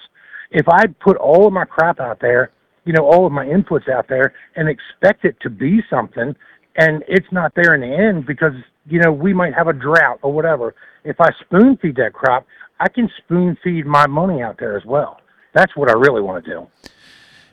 [0.50, 2.52] If I put all of my crap out there,
[2.84, 6.34] you know, all of my inputs out there and expect it to be something
[6.76, 8.54] and it's not there in the end because,
[8.87, 10.74] you know, we might have a drought or whatever.
[11.04, 12.46] If I spoon feed that crop,
[12.80, 15.20] I can spoon feed my money out there as well.
[15.54, 16.66] That's what I really want to do.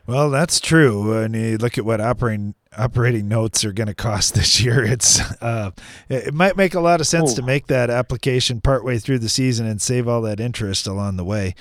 [0.07, 1.17] Well, that's true.
[1.17, 4.83] And you look at what operating operating notes are going to cost this year.
[4.83, 5.71] It's uh,
[6.09, 7.35] it might make a lot of sense Ooh.
[7.37, 11.23] to make that application partway through the season and save all that interest along the
[11.23, 11.55] way.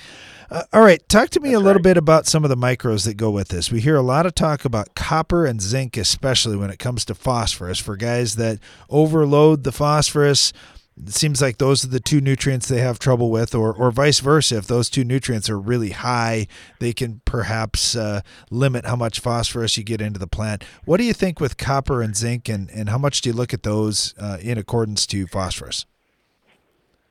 [0.51, 1.83] Uh, all right, talk to me That's a little right.
[1.83, 3.71] bit about some of the micros that go with this.
[3.71, 7.15] We hear a lot of talk about copper and zinc, especially when it comes to
[7.15, 7.79] phosphorus.
[7.79, 10.53] For guys that overload the phosphorus,
[10.97, 14.19] it seems like those are the two nutrients they have trouble with, or, or vice
[14.19, 14.57] versa.
[14.57, 16.47] If those two nutrients are really high,
[16.79, 20.63] they can perhaps uh, limit how much phosphorus you get into the plant.
[20.85, 23.53] What do you think with copper and zinc, and, and how much do you look
[23.53, 25.85] at those uh, in accordance to phosphorus?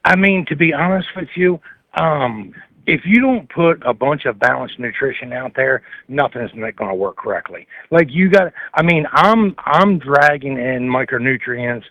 [0.04, 1.60] I mean, to be honest with you,
[1.94, 2.54] um,
[2.86, 6.94] if you don't put a bunch of balanced nutrition out there, nothing's not going to
[6.94, 7.66] work correctly.
[7.90, 11.84] Like you got, I mean, I'm I'm dragging in micronutrients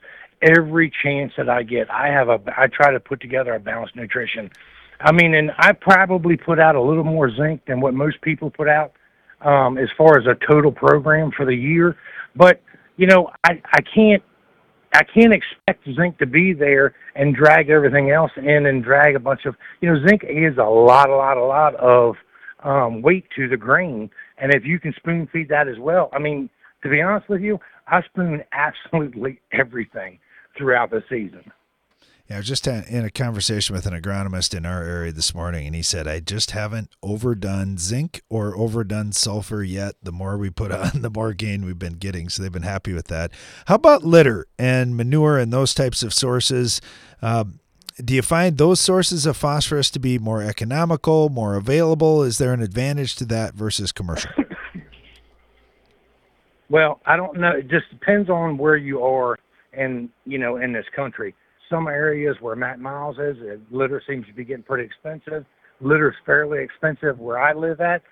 [0.43, 1.89] every chance that I get.
[1.89, 4.51] I have a I try to put together a balanced nutrition.
[4.99, 8.49] I mean, and I probably put out a little more zinc than what most people
[8.49, 8.93] put out
[9.41, 11.97] um, as far as a total program for the year.
[12.35, 12.61] But
[12.97, 14.23] you know, I I can't
[14.93, 19.19] I can't expect zinc to be there and drag everything else in and drag a
[19.19, 22.15] bunch of you know zinc is a lot, a lot, a lot of
[22.63, 26.19] um, weight to the grain, and if you can spoon feed that as well, I
[26.19, 26.49] mean,
[26.81, 30.19] to be honest with you, I spoon absolutely everything
[30.57, 31.51] throughout the season.
[32.29, 35.67] Yeah, I was just in a conversation with an agronomist in our area this morning,
[35.67, 39.95] and he said, I just haven't overdone zinc or overdone sulfur yet.
[40.01, 42.29] The more we put on, the more gain we've been getting.
[42.29, 43.31] So they've been happy with that.
[43.65, 46.79] How about litter and manure and those types of sources?
[47.21, 47.43] Uh,
[48.03, 52.23] do you find those sources of phosphorus to be more economical, more available?
[52.23, 54.31] Is there an advantage to that versus commercial?
[56.69, 57.51] well, I don't know.
[57.51, 59.37] It just depends on where you are
[59.75, 61.33] and you know in this country
[61.69, 63.37] some areas where Matt Miles is,
[63.71, 65.45] litter seems to be getting pretty expensive.
[65.81, 68.03] Litter's fairly expensive where I live at.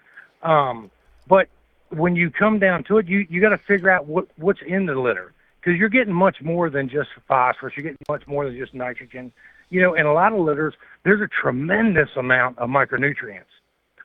[0.41, 0.89] Um,
[1.27, 1.47] but
[1.89, 4.85] when you come down to it, you you got to figure out what what's in
[4.85, 7.73] the litter because you're getting much more than just phosphorus.
[7.77, 9.31] You're getting much more than just nitrogen.
[9.69, 13.45] You know, in a lot of litters, there's a tremendous amount of micronutrients.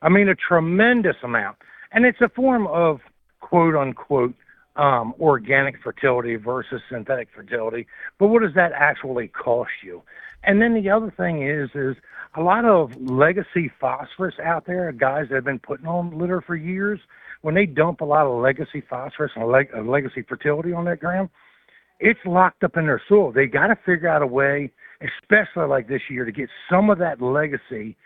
[0.03, 1.57] I mean, a tremendous amount,
[1.93, 3.01] and it's a form of
[3.41, 4.35] quote unquote
[4.77, 7.87] um, organic fertility versus synthetic fertility.
[8.19, 10.03] But what does that actually cost you?
[10.45, 11.97] And then the other thing is, is
[12.37, 16.55] a lot of legacy phosphorus out there, guys that have been putting on litter for
[16.55, 17.01] years,
[17.43, 21.01] when they dump a lot of legacy phosphorus and leg- uh, legacy fertility on that
[21.01, 21.29] ground,
[21.99, 23.33] it's locked up in their soil.
[23.33, 26.99] They got to figure out a way, especially like this year, to get some of
[26.99, 27.97] that legacy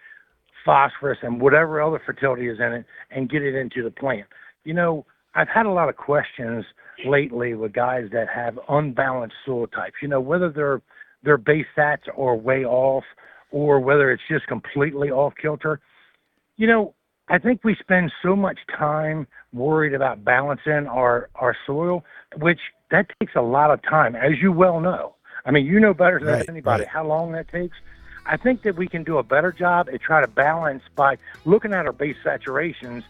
[0.64, 4.26] phosphorus and whatever other fertility is in it and get it into the plant.
[4.64, 6.64] You know, I've had a lot of questions
[7.04, 9.96] lately with guys that have unbalanced soil types.
[10.02, 10.82] You know, whether their
[11.22, 13.04] their base stats are way off
[13.50, 15.80] or whether it's just completely off kilter.
[16.56, 16.94] You know,
[17.28, 22.04] I think we spend so much time worried about balancing our our soil,
[22.36, 25.14] which that takes a lot of time, as you well know.
[25.44, 26.88] I mean, you know better than right, anybody right.
[26.88, 27.76] how long that takes.
[28.26, 31.72] I think that we can do a better job at try to balance by looking
[31.72, 33.04] at our base saturations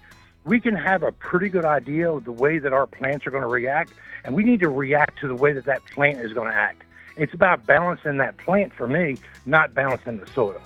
[0.44, 3.42] we can have a pretty good idea of the way that our plants are going
[3.42, 3.92] to react,
[4.24, 6.82] and we need to react to the way that that plant is going to act.
[7.16, 10.60] It's about balancing that plant for me, not balancing the soil.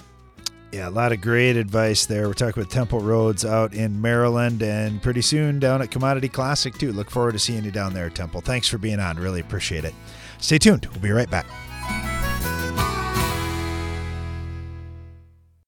[0.71, 2.27] Yeah, a lot of great advice there.
[2.27, 6.75] We're talking with Temple Rhodes out in Maryland and pretty soon down at Commodity Classic,
[6.75, 6.93] too.
[6.93, 8.41] Look forward to seeing you down there, Temple.
[8.41, 9.17] Thanks for being on.
[9.17, 9.95] Really appreciate it.
[10.39, 10.87] Stay tuned.
[10.87, 11.47] We'll be right back.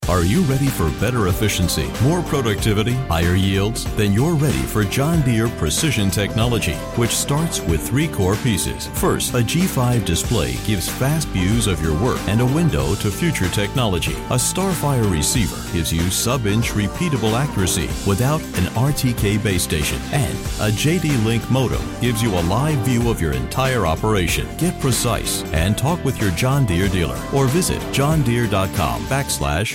[0.08, 3.84] Are you ready for better efficiency, more productivity, higher yields?
[3.96, 8.86] Then you're ready for John Deere Precision Technology, which starts with three core pieces.
[8.86, 13.48] First, a G5 display gives fast views of your work and a window to future
[13.48, 14.12] technology.
[14.30, 20.00] A Starfire receiver gives you sub-inch repeatable accuracy without an RTK base station.
[20.12, 24.46] And a JD Link modem gives you a live view of your entire operation.
[24.56, 29.74] Get precise and talk with your John Deere dealer or visit johndeere.com backslash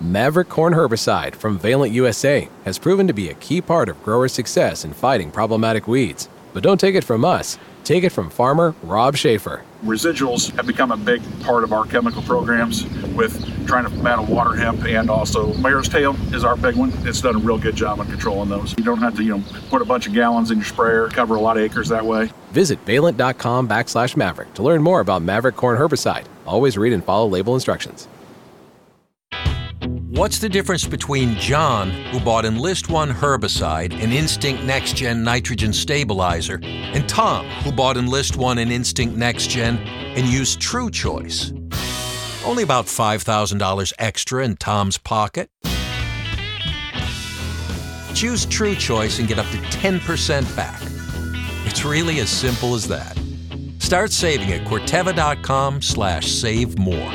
[0.00, 4.32] Maverick Corn Herbicide from Valent USA has proven to be a key part of growers'
[4.32, 6.28] success in fighting problematic weeds.
[6.52, 9.62] But don't take it from us, take it from farmer Rob Schaefer.
[9.84, 14.54] Residuals have become a big part of our chemical programs with trying to battle water
[14.54, 16.92] hemp and also mare's tail is our big one.
[17.06, 18.74] It's done a real good job on controlling those.
[18.76, 21.36] You don't have to, you know, put a bunch of gallons in your sprayer, cover
[21.36, 22.30] a lot of acres that way.
[22.50, 26.24] Visit valent.com backslash maverick to learn more about Maverick Corn Herbicide.
[26.46, 28.08] Always read and follow label instructions.
[30.14, 35.72] What's the difference between John, who bought Enlist One herbicide and Instinct Next Gen nitrogen
[35.72, 41.50] stabilizer, and Tom, who bought Enlist One and Instinct Next Gen and used TruChoice?
[42.46, 45.50] Only about $5,000 extra in Tom's pocket.
[48.14, 50.80] Choose TruChoice and get up to 10% back.
[51.66, 53.18] It's really as simple as that.
[53.80, 57.12] Start saving at Corteva.com slash save more.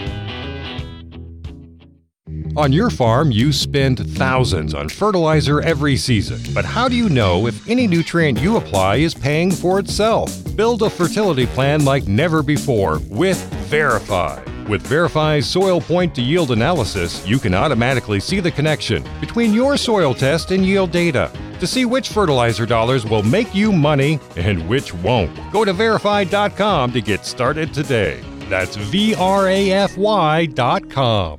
[2.59, 6.41] On your farm, you spend thousands on fertilizer every season.
[6.53, 10.29] But how do you know if any nutrient you apply is paying for itself?
[10.57, 14.43] Build a fertility plan like never before with Verify.
[14.67, 19.77] With Verify's soil point to yield analysis, you can automatically see the connection between your
[19.77, 21.31] soil test and yield data
[21.61, 25.33] to see which fertilizer dollars will make you money and which won't.
[25.53, 28.21] Go to verify.com to get started today.
[28.49, 31.38] That's V R A F Y.com.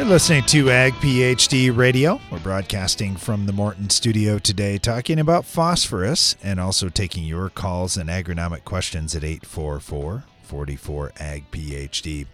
[0.00, 2.22] You're listening to Ag PhD Radio.
[2.32, 7.98] We're broadcasting from the Morton studio today, talking about phosphorus and also taking your calls
[7.98, 12.26] and agronomic questions at 844 44 Ag PhD.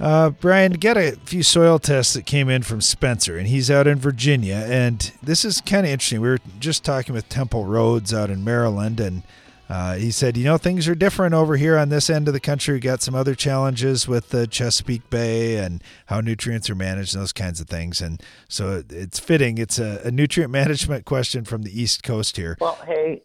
[0.00, 3.86] Uh, Brian, get a few soil tests that came in from Spencer, and he's out
[3.86, 4.66] in Virginia.
[4.68, 6.22] And this is kind of interesting.
[6.22, 9.22] We were just talking with Temple Rhodes out in Maryland, and
[9.68, 12.40] uh, he said, you know, things are different over here on this end of the
[12.40, 12.74] country.
[12.74, 17.22] We got some other challenges with the Chesapeake Bay and how nutrients are managed and
[17.22, 18.02] those kinds of things.
[18.02, 19.56] And so it's fitting.
[19.58, 22.58] It's a, a nutrient management question from the East Coast here.
[22.60, 23.22] Well, hey,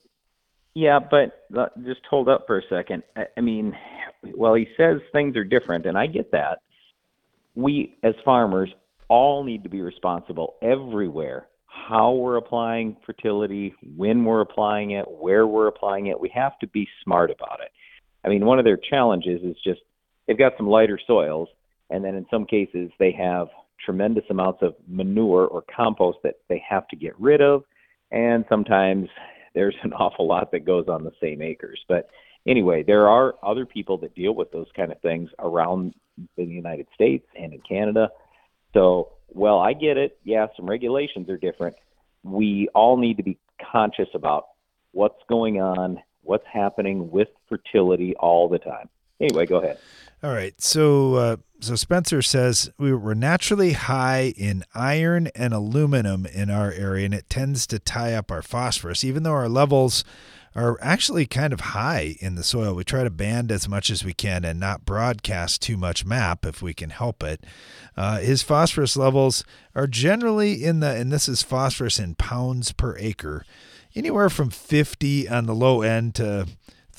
[0.76, 3.04] yeah, but uh, just hold up for a second.
[3.18, 3.76] I, I mean,
[4.36, 6.60] well, he says things are different, and I get that.
[7.56, 8.70] We, as farmers,
[9.10, 11.49] all need to be responsible everywhere
[11.88, 16.20] how we're applying fertility, when we're applying it, where we're applying it.
[16.20, 17.72] We have to be smart about it.
[18.24, 19.82] I mean, one of their challenges is just
[20.28, 21.50] they've got some lighter soils,
[21.90, 23.48] and then in some cases they have
[23.84, 27.64] tremendous amounts of manure or compost that they have to get rid of,
[28.12, 29.08] and sometimes
[29.56, 31.80] there's an awful lot that goes on the same acres.
[31.88, 32.10] But
[32.48, 35.94] anyway, there are other people that deal with those kind of things around
[36.38, 38.10] in the United States and in Canada.
[38.74, 40.18] So well, I get it.
[40.24, 41.76] Yeah, some regulations are different.
[42.24, 43.38] We all need to be
[43.72, 44.48] conscious about
[44.92, 48.90] what's going on, what's happening with fertility all the time.
[49.20, 49.78] Anyway, go ahead.
[50.24, 50.60] All right.
[50.62, 56.72] So, uh, so Spencer says we were naturally high in iron and aluminum in our
[56.72, 60.04] area, and it tends to tie up our phosphorus, even though our levels
[60.56, 62.74] are actually kind of high in the soil.
[62.74, 66.46] We try to band as much as we can and not broadcast too much MAP
[66.46, 67.44] if we can help it.
[67.96, 69.44] Uh, his phosphorus levels
[69.76, 73.46] are generally in the, and this is phosphorus in pounds per acre,
[73.96, 76.48] anywhere from 50 on the low end to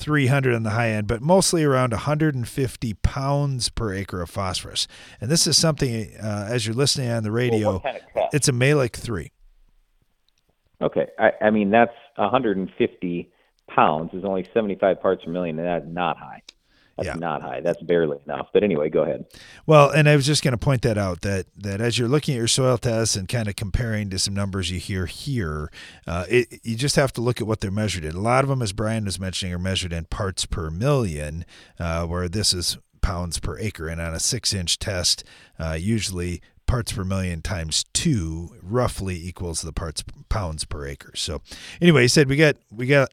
[0.01, 4.87] 300 on the high end, but mostly around 150 pounds per acre of phosphorus.
[5.19, 8.47] And this is something, uh, as you're listening on the radio, well, kind of it's
[8.47, 9.31] a Mehlich 3.
[10.81, 11.07] Okay.
[11.19, 13.31] I, I mean, that's 150
[13.67, 16.41] pounds is only 75 parts per million, and that's not high.
[16.97, 17.13] That's yeah.
[17.15, 17.61] not high.
[17.61, 18.49] That's barely enough.
[18.53, 19.25] But anyway, go ahead.
[19.65, 22.35] Well, and I was just going to point that out that that as you're looking
[22.35, 25.71] at your soil tests and kind of comparing to some numbers you hear here,
[26.05, 28.15] uh, it, you just have to look at what they're measured in.
[28.15, 31.45] A lot of them, as Brian was mentioning, are measured in parts per million,
[31.79, 33.87] uh, where this is pounds per acre.
[33.87, 35.23] And on a six-inch test,
[35.57, 41.11] uh, usually parts per million times two roughly equals the parts pounds per acre.
[41.15, 41.41] So
[41.81, 43.11] anyway, he said we got we got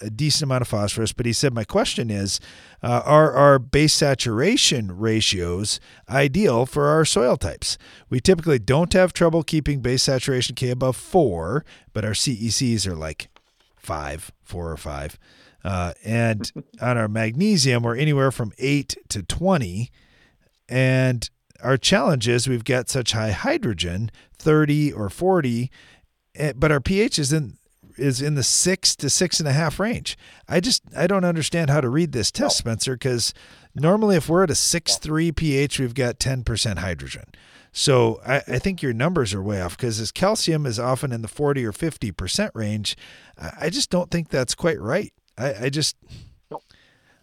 [0.00, 1.12] a decent amount of phosphorus.
[1.12, 2.40] But he said, My question is
[2.82, 7.78] uh, Are our base saturation ratios ideal for our soil types?
[8.08, 12.96] We typically don't have trouble keeping base saturation K above four, but our CECs are
[12.96, 13.28] like
[13.76, 15.18] five, four or five.
[15.64, 16.50] Uh, and
[16.80, 19.90] on our magnesium, we're anywhere from 8 to 20.
[20.68, 21.28] And
[21.62, 25.70] our challenge is we've got such high hydrogen, 30 or 40,
[26.36, 27.57] eh, but our pH is in
[27.98, 30.16] is in the six to six and a half range.
[30.48, 33.34] I just I don't understand how to read this test, Spencer, because
[33.74, 37.24] normally if we're at a six three pH, we've got ten percent hydrogen.
[37.72, 41.22] So I, I, think your numbers are way off because as calcium is often in
[41.22, 42.96] the forty or fifty percent range,
[43.60, 45.12] I, just don't think that's quite right.
[45.36, 45.96] I, I just
[46.50, 46.60] no.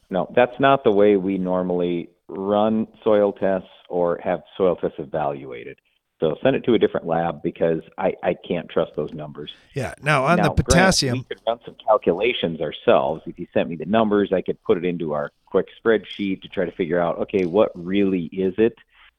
[0.09, 5.77] no, that's not the way we normally run soil tests or have soil tests evaluated.
[6.19, 9.51] So send it to a different lab because I, I can't trust those numbers.
[9.73, 9.93] Yeah.
[10.01, 13.23] Now on now, the potassium, granted, we could run some calculations ourselves.
[13.25, 16.47] If you sent me the numbers, I could put it into our quick spreadsheet to
[16.47, 18.75] try to figure out, okay, what really is it?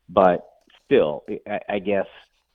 [0.09, 0.49] But
[0.86, 2.07] still, I, I guess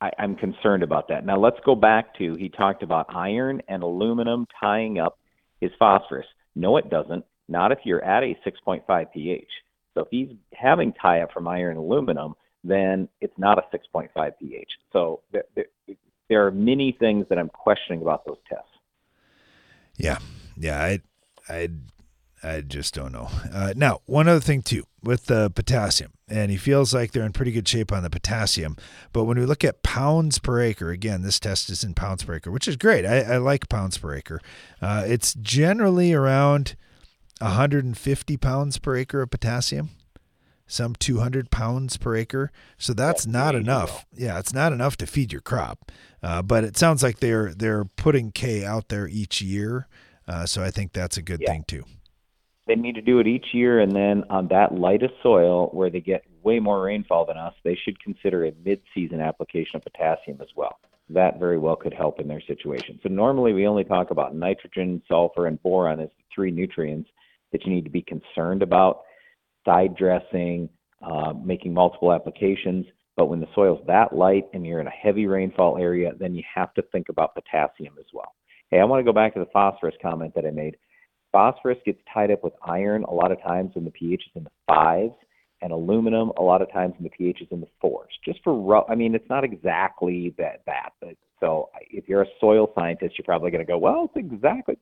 [0.02, 1.24] I, I'm concerned about that.
[1.24, 5.20] Now let's go back to he talked about iron and aluminum tying up
[5.60, 6.26] his phosphorus.
[6.56, 7.24] No, it doesn't.
[7.48, 9.50] Not if you're at a 6.5 pH.
[9.94, 12.34] So if he's having tie up from iron and aluminum,
[12.64, 14.70] then it's not a 6.5 pH.
[14.94, 15.66] So there, there,
[16.30, 18.66] there are many things that I'm questioning about those tests.
[19.98, 20.20] Yeah,
[20.58, 21.00] yeah, I,
[21.50, 21.70] I,
[22.44, 23.30] I just don't know.
[23.54, 27.34] Uh, now, one other thing too with the potassium, and he feels like they're in
[27.34, 28.78] pretty good shape on the potassium.
[29.14, 32.36] But when we look at pounds per acre, again, this test is in pounds per
[32.36, 33.06] acre, which is great.
[33.06, 34.40] I, I like pounds per acre.
[34.82, 36.76] Uh, it's generally around
[37.40, 39.90] 150 pounds per acre of potassium
[40.72, 42.52] some 200 pounds per acre.
[42.78, 44.06] So that's, that's not enough.
[44.14, 44.26] Low.
[44.26, 45.92] Yeah, it's not enough to feed your crop.
[46.24, 49.88] Uh, but it sounds like they're they're putting K out there each year.
[50.28, 51.52] Uh, so I think that's a good yeah.
[51.52, 51.84] thing too.
[52.68, 56.00] They need to do it each year, and then on that lightest soil where they
[56.00, 60.48] get way more rainfall than us, they should consider a mid-season application of potassium as
[60.56, 60.80] well.
[61.10, 63.00] That very well could help in their situation.
[63.04, 67.10] So normally we only talk about nitrogen, sulfur, and boron as the three nutrients
[67.52, 69.02] that you need to be concerned about
[69.66, 70.70] side dressing,
[71.02, 72.86] uh, making multiple applications.
[73.18, 76.44] But when the soil's that light and you're in a heavy rainfall area, then you
[76.54, 78.34] have to think about potassium as well.
[78.70, 80.78] Hey, I want to go back to the phosphorus comment that I made.
[81.32, 84.44] Phosphorus gets tied up with iron a lot of times when the pH is in
[84.44, 85.14] the fives,
[85.62, 88.12] and aluminum a lot of times when the pH is in the fours.
[88.26, 90.94] Just for rough, I mean, it's not exactly that that.
[91.00, 94.78] But so if you're a soil scientist, you're probably going to go, well, it's exactly.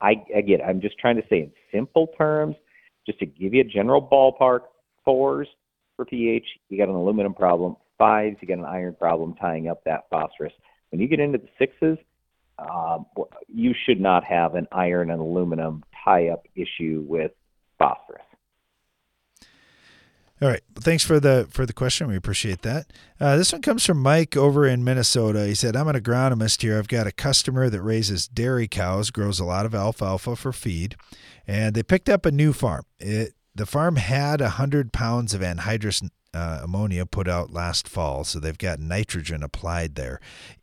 [0.00, 0.60] I, I get.
[0.60, 0.64] It.
[0.66, 2.56] I'm just trying to say in simple terms
[3.06, 4.60] just to give you a general ballpark,
[5.04, 5.48] fours
[5.96, 7.76] for pH, you got an aluminum problem.
[7.98, 10.52] Fives, you got an iron problem tying up that phosphorus.
[10.90, 11.98] When you get into the sixes,
[12.58, 13.06] um,
[13.48, 17.32] you should not have an iron and aluminum tie up issue with
[17.78, 18.23] phosphorus.
[20.42, 20.62] All right.
[20.74, 22.08] Well, thanks for the for the question.
[22.08, 22.92] We appreciate that.
[23.20, 25.46] Uh, this one comes from Mike over in Minnesota.
[25.46, 26.76] He said, "I'm an agronomist here.
[26.76, 30.96] I've got a customer that raises dairy cows, grows a lot of alfalfa for feed,
[31.46, 32.84] and they picked up a new farm.
[32.98, 38.40] It the farm had hundred pounds of anhydrous uh, ammonia put out last fall, so
[38.40, 40.20] they've got nitrogen applied there.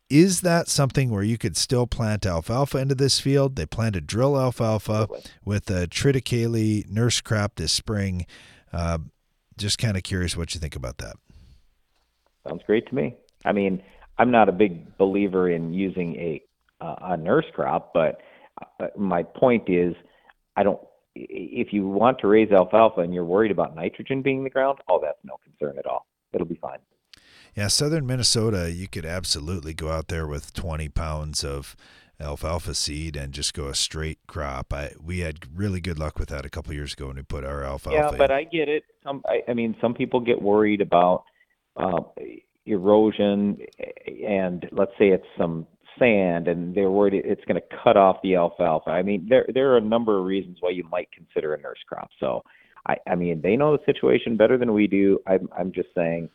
[0.09, 3.55] Is that something where you could still plant alfalfa into this field?
[3.55, 5.07] They plan to drill alfalfa
[5.45, 8.25] with a triticale nurse crop this spring."
[8.73, 8.99] Uh,
[9.61, 11.15] just kind of curious what you think about that.
[12.47, 13.15] Sounds great to me.
[13.45, 13.81] I mean,
[14.17, 16.43] I'm not a big believer in using a
[16.79, 18.21] uh, a nurse crop, but
[18.79, 19.95] uh, my point is,
[20.55, 20.79] I don't.
[21.13, 24.79] If you want to raise alfalfa and you're worried about nitrogen being in the ground,
[24.87, 26.07] oh, that's no concern at all.
[26.33, 26.79] It'll be fine.
[27.55, 31.75] Yeah, southern Minnesota, you could absolutely go out there with 20 pounds of
[32.21, 34.73] alfalfa seed and just go a straight crop.
[34.73, 37.43] I we had really good luck with that a couple years ago when we put
[37.43, 37.97] our alfalfa.
[37.97, 38.37] Yeah, but in.
[38.37, 38.83] I get it.
[39.03, 41.23] Some, I, I mean, some people get worried about
[41.75, 42.01] uh,
[42.65, 43.57] erosion,
[44.27, 45.67] and let's say it's some
[45.99, 48.89] sand, and they're worried it's going to cut off the alfalfa.
[48.91, 51.79] I mean, there there are a number of reasons why you might consider a nurse
[51.87, 52.09] crop.
[52.19, 52.43] So,
[52.87, 55.19] I I mean, they know the situation better than we do.
[55.27, 56.29] I'm I'm just saying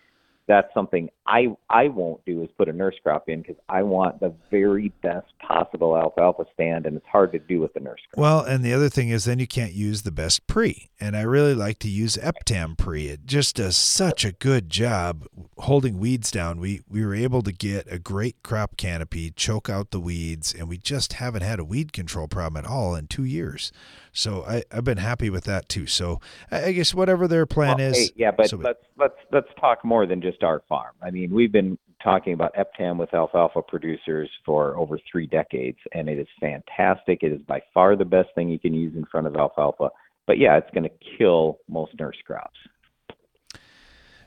[0.48, 4.20] that's something I I won't do is put a nurse crop in because I want
[4.20, 8.20] the very best possible alfalfa stand, and it's hard to do with the nurse crop.
[8.20, 11.22] Well, and the other thing is then you can't use the best pre, and I
[11.22, 13.08] really like to use Eptam pre.
[13.08, 15.26] It just does such a good job
[15.58, 16.60] holding weeds down.
[16.60, 20.68] We we were able to get a great crop canopy, choke out the weeds, and
[20.68, 23.72] we just haven't had a weed control problem at all in two years.
[24.16, 25.86] So I, I've been happy with that too.
[25.86, 27.96] So I, guess whatever their plan well, is.
[27.98, 30.94] Hey, yeah, but so let's let's let's talk more than just our farm.
[31.02, 36.08] I mean, we've been talking about Eptam with alfalfa producers for over three decades, and
[36.08, 37.22] it is fantastic.
[37.22, 39.90] It is by far the best thing you can use in front of alfalfa.
[40.26, 42.56] But yeah, it's going to kill most nurse crops.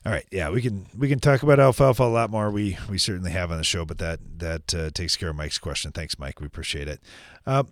[0.06, 2.52] All right, yeah, we can we can talk about alfalfa a lot more.
[2.52, 5.58] We we certainly have on the show, but that that uh, takes care of Mike's
[5.58, 5.92] question.
[5.92, 6.40] Thanks, Mike.
[6.40, 7.02] We appreciate it.
[7.46, 7.64] Uh,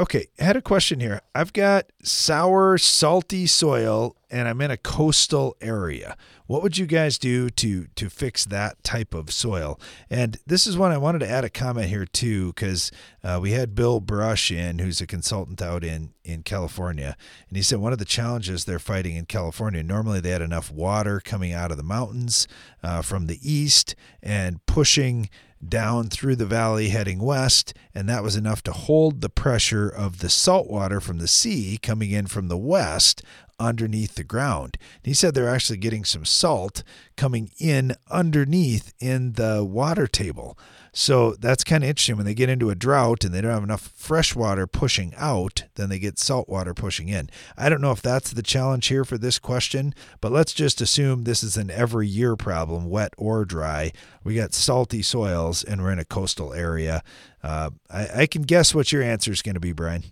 [0.00, 1.20] okay, I had a question here.
[1.34, 6.16] I've got sour, salty soil, and I'm in a coastal area.
[6.46, 9.78] What would you guys do to to fix that type of soil?
[10.08, 12.90] And this is one I wanted to add a comment here too, because
[13.22, 17.16] uh, we had Bill Brush in, who's a consultant out in in California,
[17.48, 19.82] and he said one of the challenges they're fighting in California.
[19.82, 22.48] Normally, they had enough water coming out of the mountains
[22.82, 25.28] uh, from the east and pushing
[25.66, 30.18] down through the valley heading west, and that was enough to hold the pressure of
[30.18, 33.22] the salt water from the sea coming in from the west
[33.60, 34.78] underneath the ground.
[35.02, 36.84] he said they're actually getting some salt
[37.16, 40.56] coming in underneath in the water table.
[41.00, 42.16] So that's kind of interesting.
[42.16, 45.62] When they get into a drought and they don't have enough fresh water pushing out,
[45.76, 47.30] then they get salt water pushing in.
[47.56, 51.22] I don't know if that's the challenge here for this question, but let's just assume
[51.22, 53.92] this is an every year problem, wet or dry.
[54.24, 57.04] We got salty soils and we're in a coastal area.
[57.44, 60.02] Uh, I, I can guess what your answer is going to be, Brian.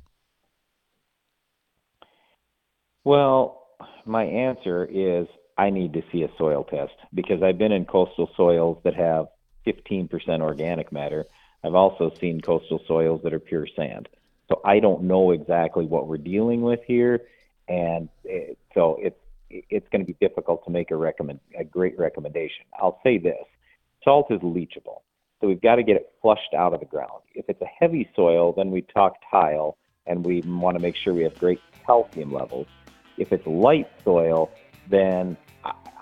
[3.03, 3.67] Well,
[4.05, 5.27] my answer is
[5.59, 9.27] I need to see a soil test because I've been in coastal soils that have
[9.67, 11.27] 15% organic matter.
[11.65, 14.09] I've also seen coastal soils that are pure sand.
[14.49, 17.23] So I don't know exactly what we're dealing with here,
[17.69, 19.19] and it, so it's
[19.51, 22.65] it's going to be difficult to make a recommend a great recommendation.
[22.81, 23.45] I'll say this:
[24.05, 25.01] salt is leachable,
[25.41, 27.23] so we've got to get it flushed out of the ground.
[27.35, 31.13] If it's a heavy soil, then we talk tile, and we want to make sure
[31.13, 32.69] we have great calcium levels.
[33.19, 34.51] If it's light soil,
[34.89, 35.37] then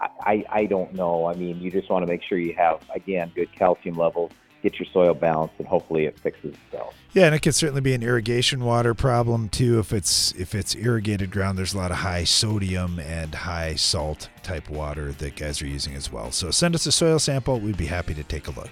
[0.01, 1.27] I, I, don't know.
[1.27, 4.33] I mean, you just want to make sure you have again good calcium levels
[4.65, 6.95] get your soil balanced, and hopefully it fixes itself.
[7.13, 9.79] Yeah, and it could certainly be an irrigation water problem too.
[9.79, 14.31] If it's if it's irrigated ground, there's a lot of high sodium and high salt
[14.43, 16.33] type water that guys are using as well.
[16.33, 17.61] So send us a soil sample.
[17.61, 18.71] We'd be happy to take a look.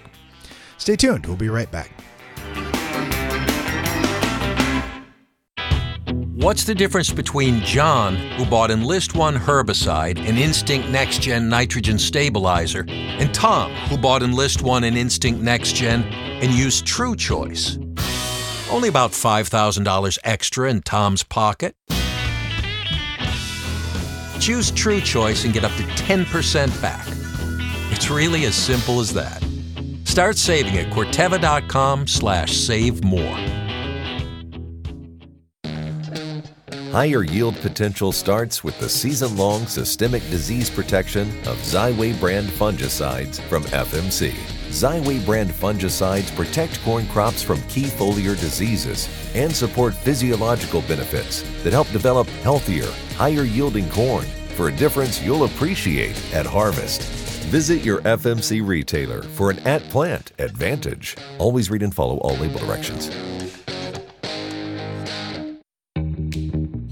[0.77, 1.25] Stay tuned.
[1.25, 1.91] We'll be right back.
[6.43, 11.97] What's the difference between John, who bought Enlist One herbicide and Instinct Next Gen nitrogen
[11.97, 17.77] stabilizer, and Tom, who bought Enlist One and Instinct Next Gen and used TruChoice?
[18.69, 21.77] Only about $5,000 extra in Tom's pocket.
[24.41, 27.07] Choose TruChoice and get up to 10% back.
[27.89, 29.41] It's really as simple as that.
[30.03, 33.62] Start saving at Corteva.com slash save more.
[36.93, 43.41] Higher yield potential starts with the season long systemic disease protection of Xyway brand fungicides
[43.49, 44.29] from FMC.
[44.69, 51.73] Xyway brand fungicides protect corn crops from key foliar diseases and support physiological benefits that
[51.73, 54.25] help develop healthier, higher yielding corn
[54.55, 57.01] for a difference you'll appreciate at harvest.
[57.49, 61.17] Visit your FMC retailer for an at plant advantage.
[61.39, 63.09] Always read and follow all label directions.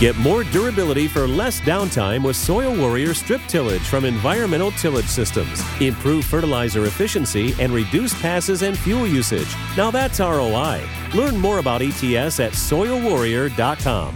[0.00, 5.62] Get more durability for less downtime with Soil Warrior strip tillage from Environmental Tillage Systems.
[5.78, 9.54] Improve fertilizer efficiency and reduce passes and fuel usage.
[9.76, 10.80] Now that's ROI.
[11.14, 14.14] Learn more about ETS at soilwarrior.com.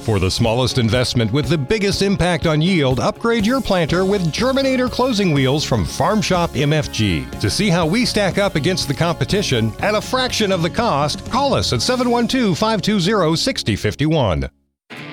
[0.00, 4.90] For the smallest investment with the biggest impact on yield, upgrade your planter with Germinator
[4.90, 7.38] closing wheels from Farm Shop MFG.
[7.38, 11.24] To see how we stack up against the competition at a fraction of the cost,
[11.30, 14.50] call us at 712 520 6051.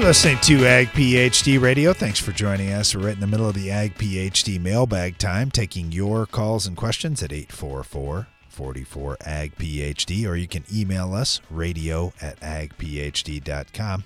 [0.00, 1.92] You're listening to Ag PhD Radio.
[1.92, 2.94] Thanks for joining us.
[2.94, 6.74] We're right in the middle of the Ag PhD mailbag time, taking your calls and
[6.74, 14.04] questions at 844 44 Ag PhD, or you can email us radio at agphd.com.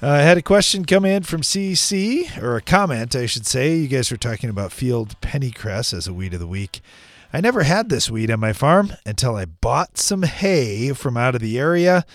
[0.00, 3.74] Uh, I had a question come in from CC, or a comment, I should say.
[3.74, 6.80] You guys were talking about field pennycress as a weed of the week.
[7.32, 11.34] I never had this weed on my farm until I bought some hay from out
[11.34, 12.06] of the area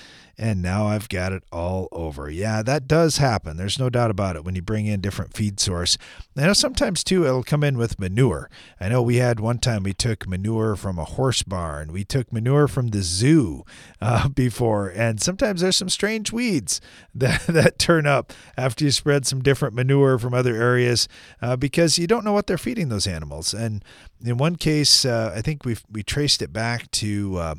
[0.42, 2.28] and now I've got it all over.
[2.28, 3.58] Yeah, that does happen.
[3.58, 6.00] There's no doubt about it when you bring in different feed source.
[6.36, 8.50] I know sometimes too it'll come in with manure.
[8.80, 11.94] I know we had one time we took manure from a horse barn.
[11.94, 13.64] We took manure from the zoo
[14.02, 16.82] uh, before, and sometimes there's some strange weeds
[17.14, 21.08] that that turn up after you spread some different manure from other areas
[21.44, 23.54] uh, because you don't know what they're feeding those animals.
[23.54, 23.86] And
[24.26, 27.56] in one case, uh, I think we we traced it back to uh,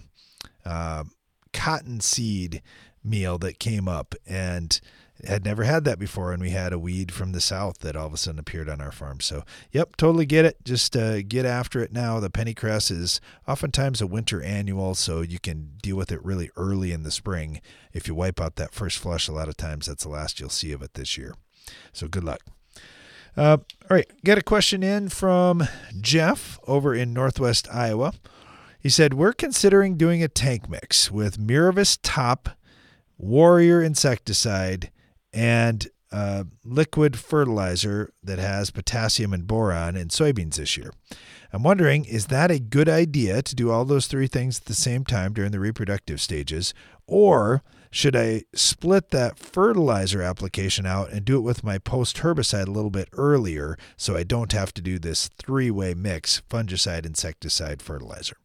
[0.64, 1.04] uh,
[1.52, 2.62] cottonseed
[3.04, 4.80] meal that came up and
[5.24, 8.06] had never had that before, and we had a weed from the south that all
[8.06, 9.20] of a sudden appeared on our farm.
[9.20, 10.64] So, yep, totally get it.
[10.64, 12.18] Just uh, get after it now.
[12.18, 16.92] The pennycress is oftentimes a winter annual, so you can deal with it really early
[16.92, 17.60] in the spring.
[17.92, 20.48] If you wipe out that first flush, a lot of times that's the last you'll
[20.48, 21.34] see of it this year.
[21.92, 22.40] So, good luck.
[23.36, 25.62] Uh, all right, got a question in from
[26.00, 28.12] Jeff over in Northwest Iowa.
[28.82, 32.48] He said, We're considering doing a tank mix with Miravis Top,
[33.16, 34.90] Warrior insecticide,
[35.32, 40.92] and uh, liquid fertilizer that has potassium and boron in soybeans this year.
[41.52, 44.74] I'm wondering, is that a good idea to do all those three things at the
[44.74, 46.74] same time during the reproductive stages?
[47.06, 52.66] Or should I split that fertilizer application out and do it with my post herbicide
[52.66, 57.06] a little bit earlier so I don't have to do this three way mix fungicide,
[57.06, 58.36] insecticide, fertilizer?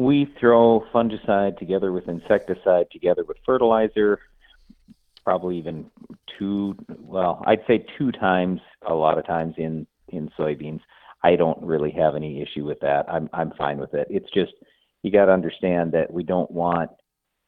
[0.00, 4.18] We throw fungicide together with insecticide together with fertilizer,
[5.26, 5.90] probably even
[6.38, 10.80] two, well, I'd say two times a lot of times in, in soybeans.
[11.22, 13.12] I don't really have any issue with that.
[13.12, 14.06] I'm, I'm fine with it.
[14.08, 14.52] It's just,
[15.02, 16.90] you got to understand that we don't want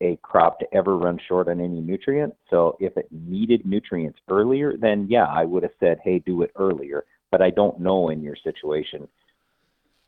[0.03, 2.35] a crop to ever run short on any nutrient.
[2.51, 6.51] So if it needed nutrients earlier, then yeah, I would have said, hey, do it
[6.57, 7.07] earlier.
[7.31, 9.09] But I don't know in your situation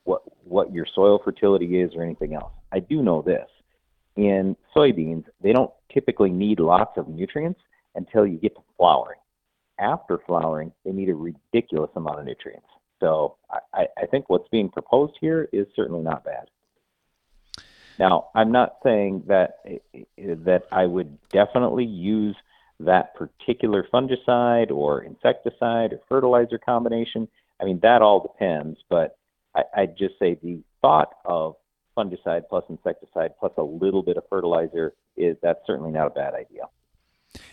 [0.05, 2.53] what what your soil fertility is or anything else.
[2.73, 3.49] I do know this.
[4.17, 7.61] In soybeans, they don't typically need lots of nutrients
[7.95, 9.19] until you get to flowering.
[9.79, 12.67] After flowering, they need a ridiculous amount of nutrients.
[13.01, 13.37] So
[13.73, 16.49] I, I think what's being proposed here is certainly not bad.
[17.99, 19.59] Now, I'm not saying that
[20.19, 22.37] that I would definitely use
[22.81, 27.29] that particular fungicide or insecticide or fertilizer combination.
[27.61, 29.17] I mean, that all depends, but
[29.55, 31.57] I'd just say the thought of
[31.97, 36.35] fungicide plus insecticide plus a little bit of fertilizer is that's certainly not a bad
[36.35, 36.65] idea.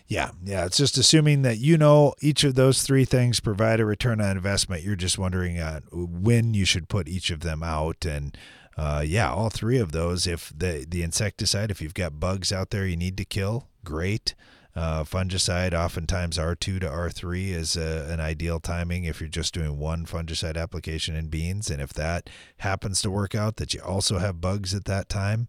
[0.07, 0.65] Yeah, yeah.
[0.65, 4.37] It's just assuming that you know each of those three things provide a return on
[4.37, 4.83] investment.
[4.83, 8.37] You're just wondering uh, when you should put each of them out, and
[8.77, 10.27] uh, yeah, all three of those.
[10.27, 14.35] If the the insecticide, if you've got bugs out there you need to kill, great.
[14.73, 19.53] Uh, fungicide, oftentimes R2 to R3 is a, uh, an ideal timing if you're just
[19.53, 21.69] doing one fungicide application in beans.
[21.69, 25.47] And if that happens to work out, that you also have bugs at that time,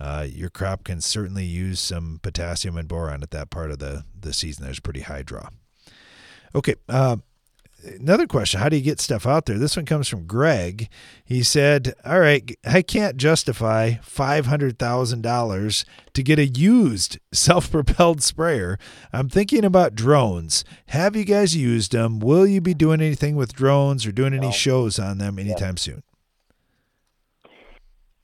[0.00, 4.04] uh, your crop can certainly use some potassium and boron at that part of the,
[4.18, 4.64] the season.
[4.64, 5.48] There's pretty high draw.
[6.54, 6.76] Okay.
[6.88, 7.18] Uh,
[7.84, 9.58] another question how do you get stuff out there?
[9.58, 10.88] This one comes from greg.
[11.24, 18.78] He said all right i can't justify $500000 to get a used self-propelled sprayer.
[19.12, 20.64] I'm thinking about drones.
[20.88, 24.52] Have you guys used them will you be doing anything with drones or doing any
[24.52, 25.80] shows on them anytime yeah.
[25.80, 26.02] soon?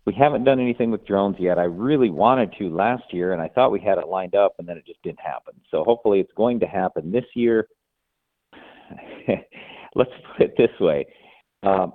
[0.07, 1.59] We haven't done anything with drones yet.
[1.59, 4.69] I really wanted to last year and i thought we had it lined up and
[4.69, 5.55] then it just didn't happen.
[5.71, 7.69] So hopefully it's going to happen this year
[9.95, 11.07] let's put it this way.
[11.62, 11.93] Um,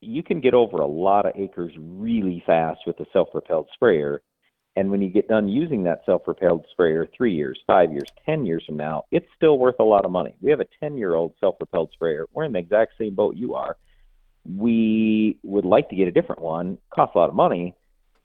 [0.00, 4.22] you can get over a lot of acres really fast with a self-propelled sprayer.
[4.76, 8.62] And when you get done using that self-propelled sprayer three years, five years, ten years
[8.66, 10.34] from now, it's still worth a lot of money.
[10.40, 12.26] We have a 10-year-old self-propelled sprayer.
[12.32, 13.76] We're in the exact same boat you are.
[14.44, 16.78] We would like to get a different one.
[16.94, 17.74] Costs a lot of money,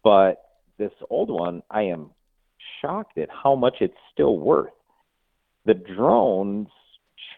[0.03, 0.35] but
[0.77, 2.11] this old one, I am
[2.81, 4.71] shocked at how much it's still worth.
[5.65, 6.67] The drones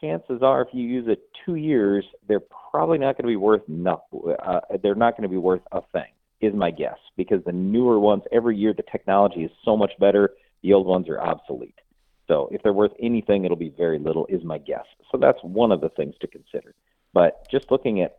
[0.02, 3.68] chances are, if you use it two years, they're probably not going to be worth
[3.68, 4.02] enough.
[4.14, 6.12] Uh, they're not going to be worth a thing,
[6.42, 10.32] is my guess, because the newer ones every year the technology is so much better.
[10.64, 11.80] The old ones are obsolete.
[12.28, 14.86] So if they're worth anything, it'll be very little, is my guess.
[15.12, 16.76] So that's one of the things to consider.
[17.14, 18.18] But just looking at,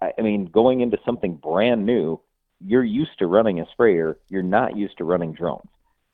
[0.00, 2.20] I mean, going into something brand new,
[2.64, 4.16] you're used to running a sprayer.
[4.28, 5.68] You're not used to running drones.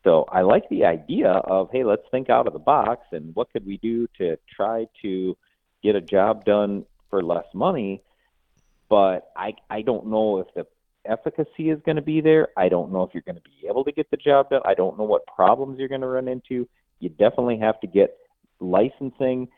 [0.05, 3.53] So I like the idea of, hey, let's think out of the box and what
[3.53, 5.37] could we do to try to
[5.83, 8.03] get a job done for less money.
[8.89, 10.67] But I I don't know if the
[11.05, 12.49] efficacy is going to be there.
[12.57, 14.63] I don't know if you're going to be able to get the job done.
[14.65, 16.69] I don't know what problems you're going to run into.
[16.99, 18.17] You definitely have to get
[18.59, 19.49] licensing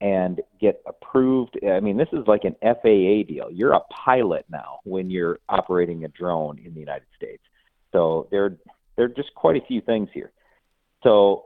[0.00, 1.58] and get approved.
[1.64, 3.48] I mean, this is like an FAA deal.
[3.50, 7.42] You're a pilot now when you're operating a drone in the United States.
[7.92, 8.58] So there
[8.98, 10.32] there are just quite a few things here.
[11.04, 11.44] So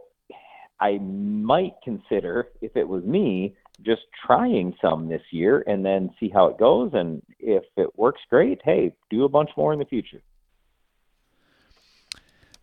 [0.80, 6.30] I might consider, if it was me, just trying some this year and then see
[6.30, 6.92] how it goes.
[6.94, 10.22] And if it works great, hey, do a bunch more in the future.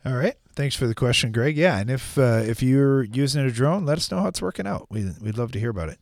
[0.03, 0.35] All right.
[0.55, 1.55] Thanks for the question, Greg.
[1.55, 4.65] Yeah, and if uh, if you're using a drone, let us know how it's working
[4.65, 4.87] out.
[4.89, 5.99] We, we'd love to hear about it.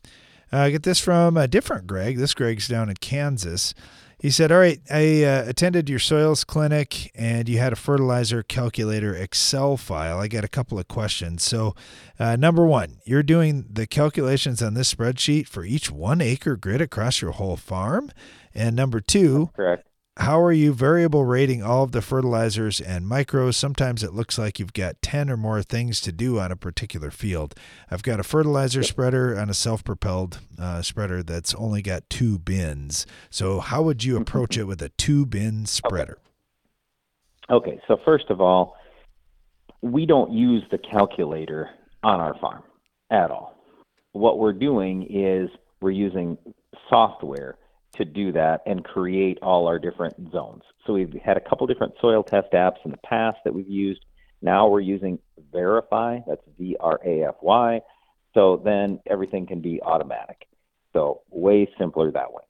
[0.50, 2.16] Uh, I get this from a different Greg.
[2.16, 3.74] This Greg's down in Kansas.
[4.18, 8.42] He said, All right, I uh, attended your soils clinic and you had a fertilizer
[8.42, 10.18] calculator Excel file.
[10.18, 11.44] I got a couple of questions.
[11.44, 11.74] So,
[12.18, 16.80] uh, number one, you're doing the calculations on this spreadsheet for each one acre grid
[16.80, 18.10] across your whole farm.
[18.54, 19.87] And number two, correct.
[20.18, 23.54] How are you variable rating all of the fertilizers and micros?
[23.54, 27.12] Sometimes it looks like you've got 10 or more things to do on a particular
[27.12, 27.54] field.
[27.88, 32.36] I've got a fertilizer spreader and a self propelled uh, spreader that's only got two
[32.40, 33.06] bins.
[33.30, 36.18] So, how would you approach it with a two bin spreader?
[37.48, 37.70] Okay.
[37.70, 38.74] okay, so first of all,
[39.82, 41.70] we don't use the calculator
[42.02, 42.64] on our farm
[43.12, 43.54] at all.
[44.12, 45.48] What we're doing is
[45.80, 46.36] we're using
[46.90, 47.56] software
[47.98, 50.62] to do that and create all our different zones.
[50.86, 54.04] So we've had a couple different soil test apps in the past that we've used.
[54.40, 55.18] Now we're using
[55.52, 57.80] Verify, that's V R A F Y.
[58.34, 60.46] So then everything can be automatic.
[60.92, 62.42] So way simpler that way.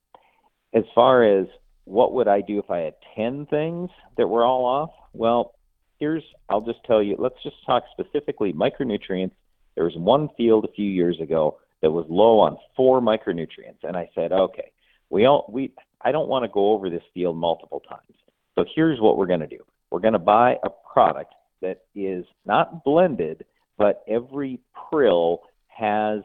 [0.74, 1.46] As far as
[1.84, 4.90] what would I do if I had 10 things that were all off?
[5.14, 5.54] Well,
[5.98, 9.32] here's, I'll just tell you, let's just talk specifically micronutrients.
[9.74, 13.82] There was one field a few years ago that was low on four micronutrients.
[13.84, 14.70] And I said, okay,
[15.10, 18.14] we all we I don't want to go over this field multiple times.
[18.54, 19.64] So here's what we're going to do.
[19.90, 23.44] We're going to buy a product that is not blended,
[23.76, 26.20] but every prill has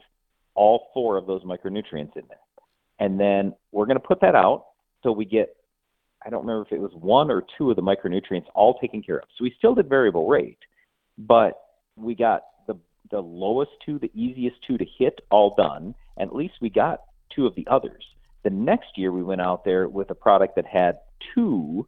[0.56, 2.38] all four of those micronutrients in there.
[3.00, 4.66] And then we're going to put that out
[5.02, 5.56] so we get
[6.26, 9.18] I don't remember if it was one or two of the micronutrients all taken care
[9.18, 9.24] of.
[9.38, 10.60] So we still did variable rate,
[11.18, 11.54] but
[11.96, 12.78] we got the
[13.12, 17.02] the lowest two, the easiest two to hit all done, and at least we got
[17.36, 18.04] two of the others.
[18.44, 21.00] The next year, we went out there with a product that had
[21.34, 21.88] two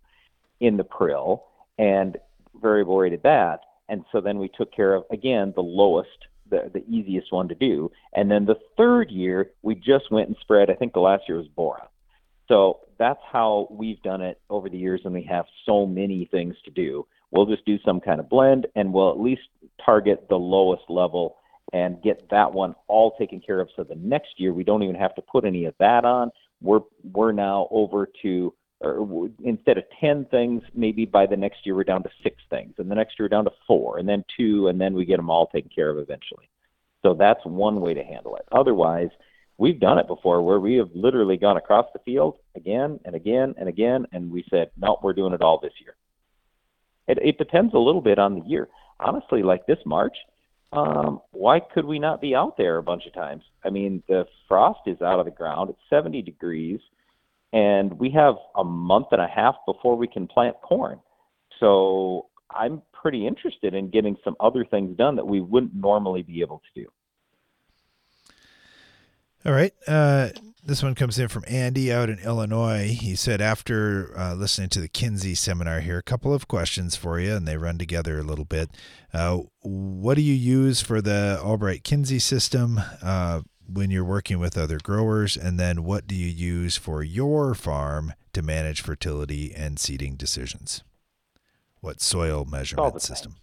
[0.60, 1.44] in the prill
[1.78, 2.18] and
[2.62, 3.60] variable rated that.
[3.90, 6.10] And so then we took care of, again, the lowest,
[6.50, 7.92] the, the easiest one to do.
[8.14, 11.38] And then the third year, we just went and spread, I think the last year
[11.38, 11.88] was boron.
[12.48, 16.56] So that's how we've done it over the years, and we have so many things
[16.66, 17.06] to do.
[17.32, 19.42] We'll just do some kind of blend, and we'll at least
[19.84, 21.38] target the lowest level
[21.74, 23.70] and get that one all taken care of.
[23.76, 26.32] So the next year, we don't even have to put any of that on
[26.62, 31.76] we're we're now over to or instead of 10 things maybe by the next year
[31.76, 34.24] we're down to six things and the next year we're down to four and then
[34.38, 36.50] two and then we get them all taken care of eventually.
[37.04, 38.46] So that's one way to handle it.
[38.52, 39.10] Otherwise
[39.58, 43.56] we've done it before where we have literally gone across the field again and again
[43.58, 45.96] and again and we said no we're doing it all this year.
[47.08, 48.68] It, it depends a little bit on the year.
[49.00, 50.16] Honestly like this march
[50.72, 53.44] um, why could we not be out there a bunch of times?
[53.64, 55.70] I mean, the frost is out of the ground.
[55.70, 56.80] It's 70 degrees,
[57.54, 61.00] and we have a month and a half before we can plant corn.
[61.60, 66.42] So I'm pretty interested in getting some other things done that we wouldn't normally be
[66.42, 66.88] able to do.
[69.46, 69.74] All right.
[69.88, 70.30] Uh,
[70.66, 72.98] this one comes in from Andy out in Illinois.
[73.00, 77.20] He said, after uh, listening to the Kinsey seminar here, a couple of questions for
[77.20, 78.72] you, and they run together a little bit.
[79.14, 83.42] Uh, what do you use for the Albrecht Kinsey system uh,
[83.72, 85.38] when you're working with other growers?
[85.38, 90.84] And then what do you use for your farm to manage fertility and seeding decisions?
[91.82, 93.34] What soil measurement system?
[93.34, 93.42] Same.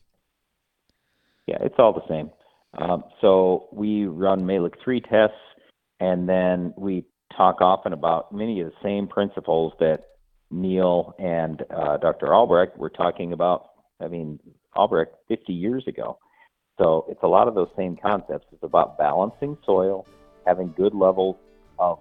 [1.47, 2.31] Yeah, it's all the same.
[2.77, 5.37] Um, so we run Mehlich 3 tests
[6.03, 7.05] and then we
[7.37, 10.09] talk often about many of the same principles that
[10.51, 12.35] Neal and uh, Dr.
[12.35, 13.71] Albrecht were talking about.
[14.01, 14.41] I mean,
[14.75, 16.19] Albrecht 50 years ago.
[16.77, 18.47] So it's a lot of those same concepts.
[18.53, 20.05] It's about balancing soil,
[20.45, 21.37] having good levels
[21.79, 22.01] of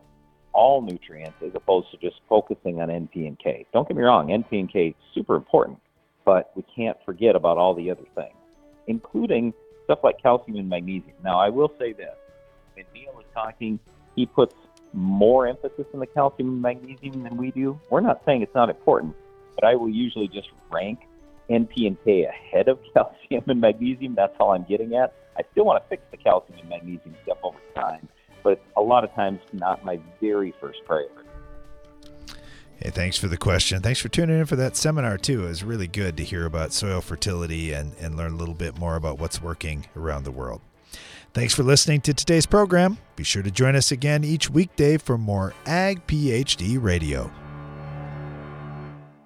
[0.51, 3.67] all nutrients as opposed to just focusing on NP and K.
[3.71, 5.77] Don't get me wrong, NP and K is super important,
[6.25, 8.35] but we can't forget about all the other things,
[8.87, 11.15] including stuff like calcium and magnesium.
[11.23, 12.15] Now, I will say this
[12.75, 13.79] when Neal is talking,
[14.15, 14.55] he puts
[14.93, 17.79] more emphasis on the calcium and magnesium than we do.
[17.89, 19.15] We're not saying it's not important,
[19.55, 20.99] but I will usually just rank
[21.49, 24.15] NP and K ahead of calcium and magnesium.
[24.15, 25.13] That's all I'm getting at.
[25.37, 28.07] I still want to fix the calcium and magnesium stuff over time,
[28.43, 31.15] but a lot of times not my very first priority.
[32.77, 33.81] Hey, thanks for the question.
[33.81, 35.45] Thanks for tuning in for that seminar too.
[35.45, 38.77] It was really good to hear about soil fertility and, and learn a little bit
[38.77, 40.61] more about what's working around the world.
[41.33, 42.97] Thanks for listening to today's program.
[43.15, 47.31] Be sure to join us again each weekday for more Ag PhD Radio.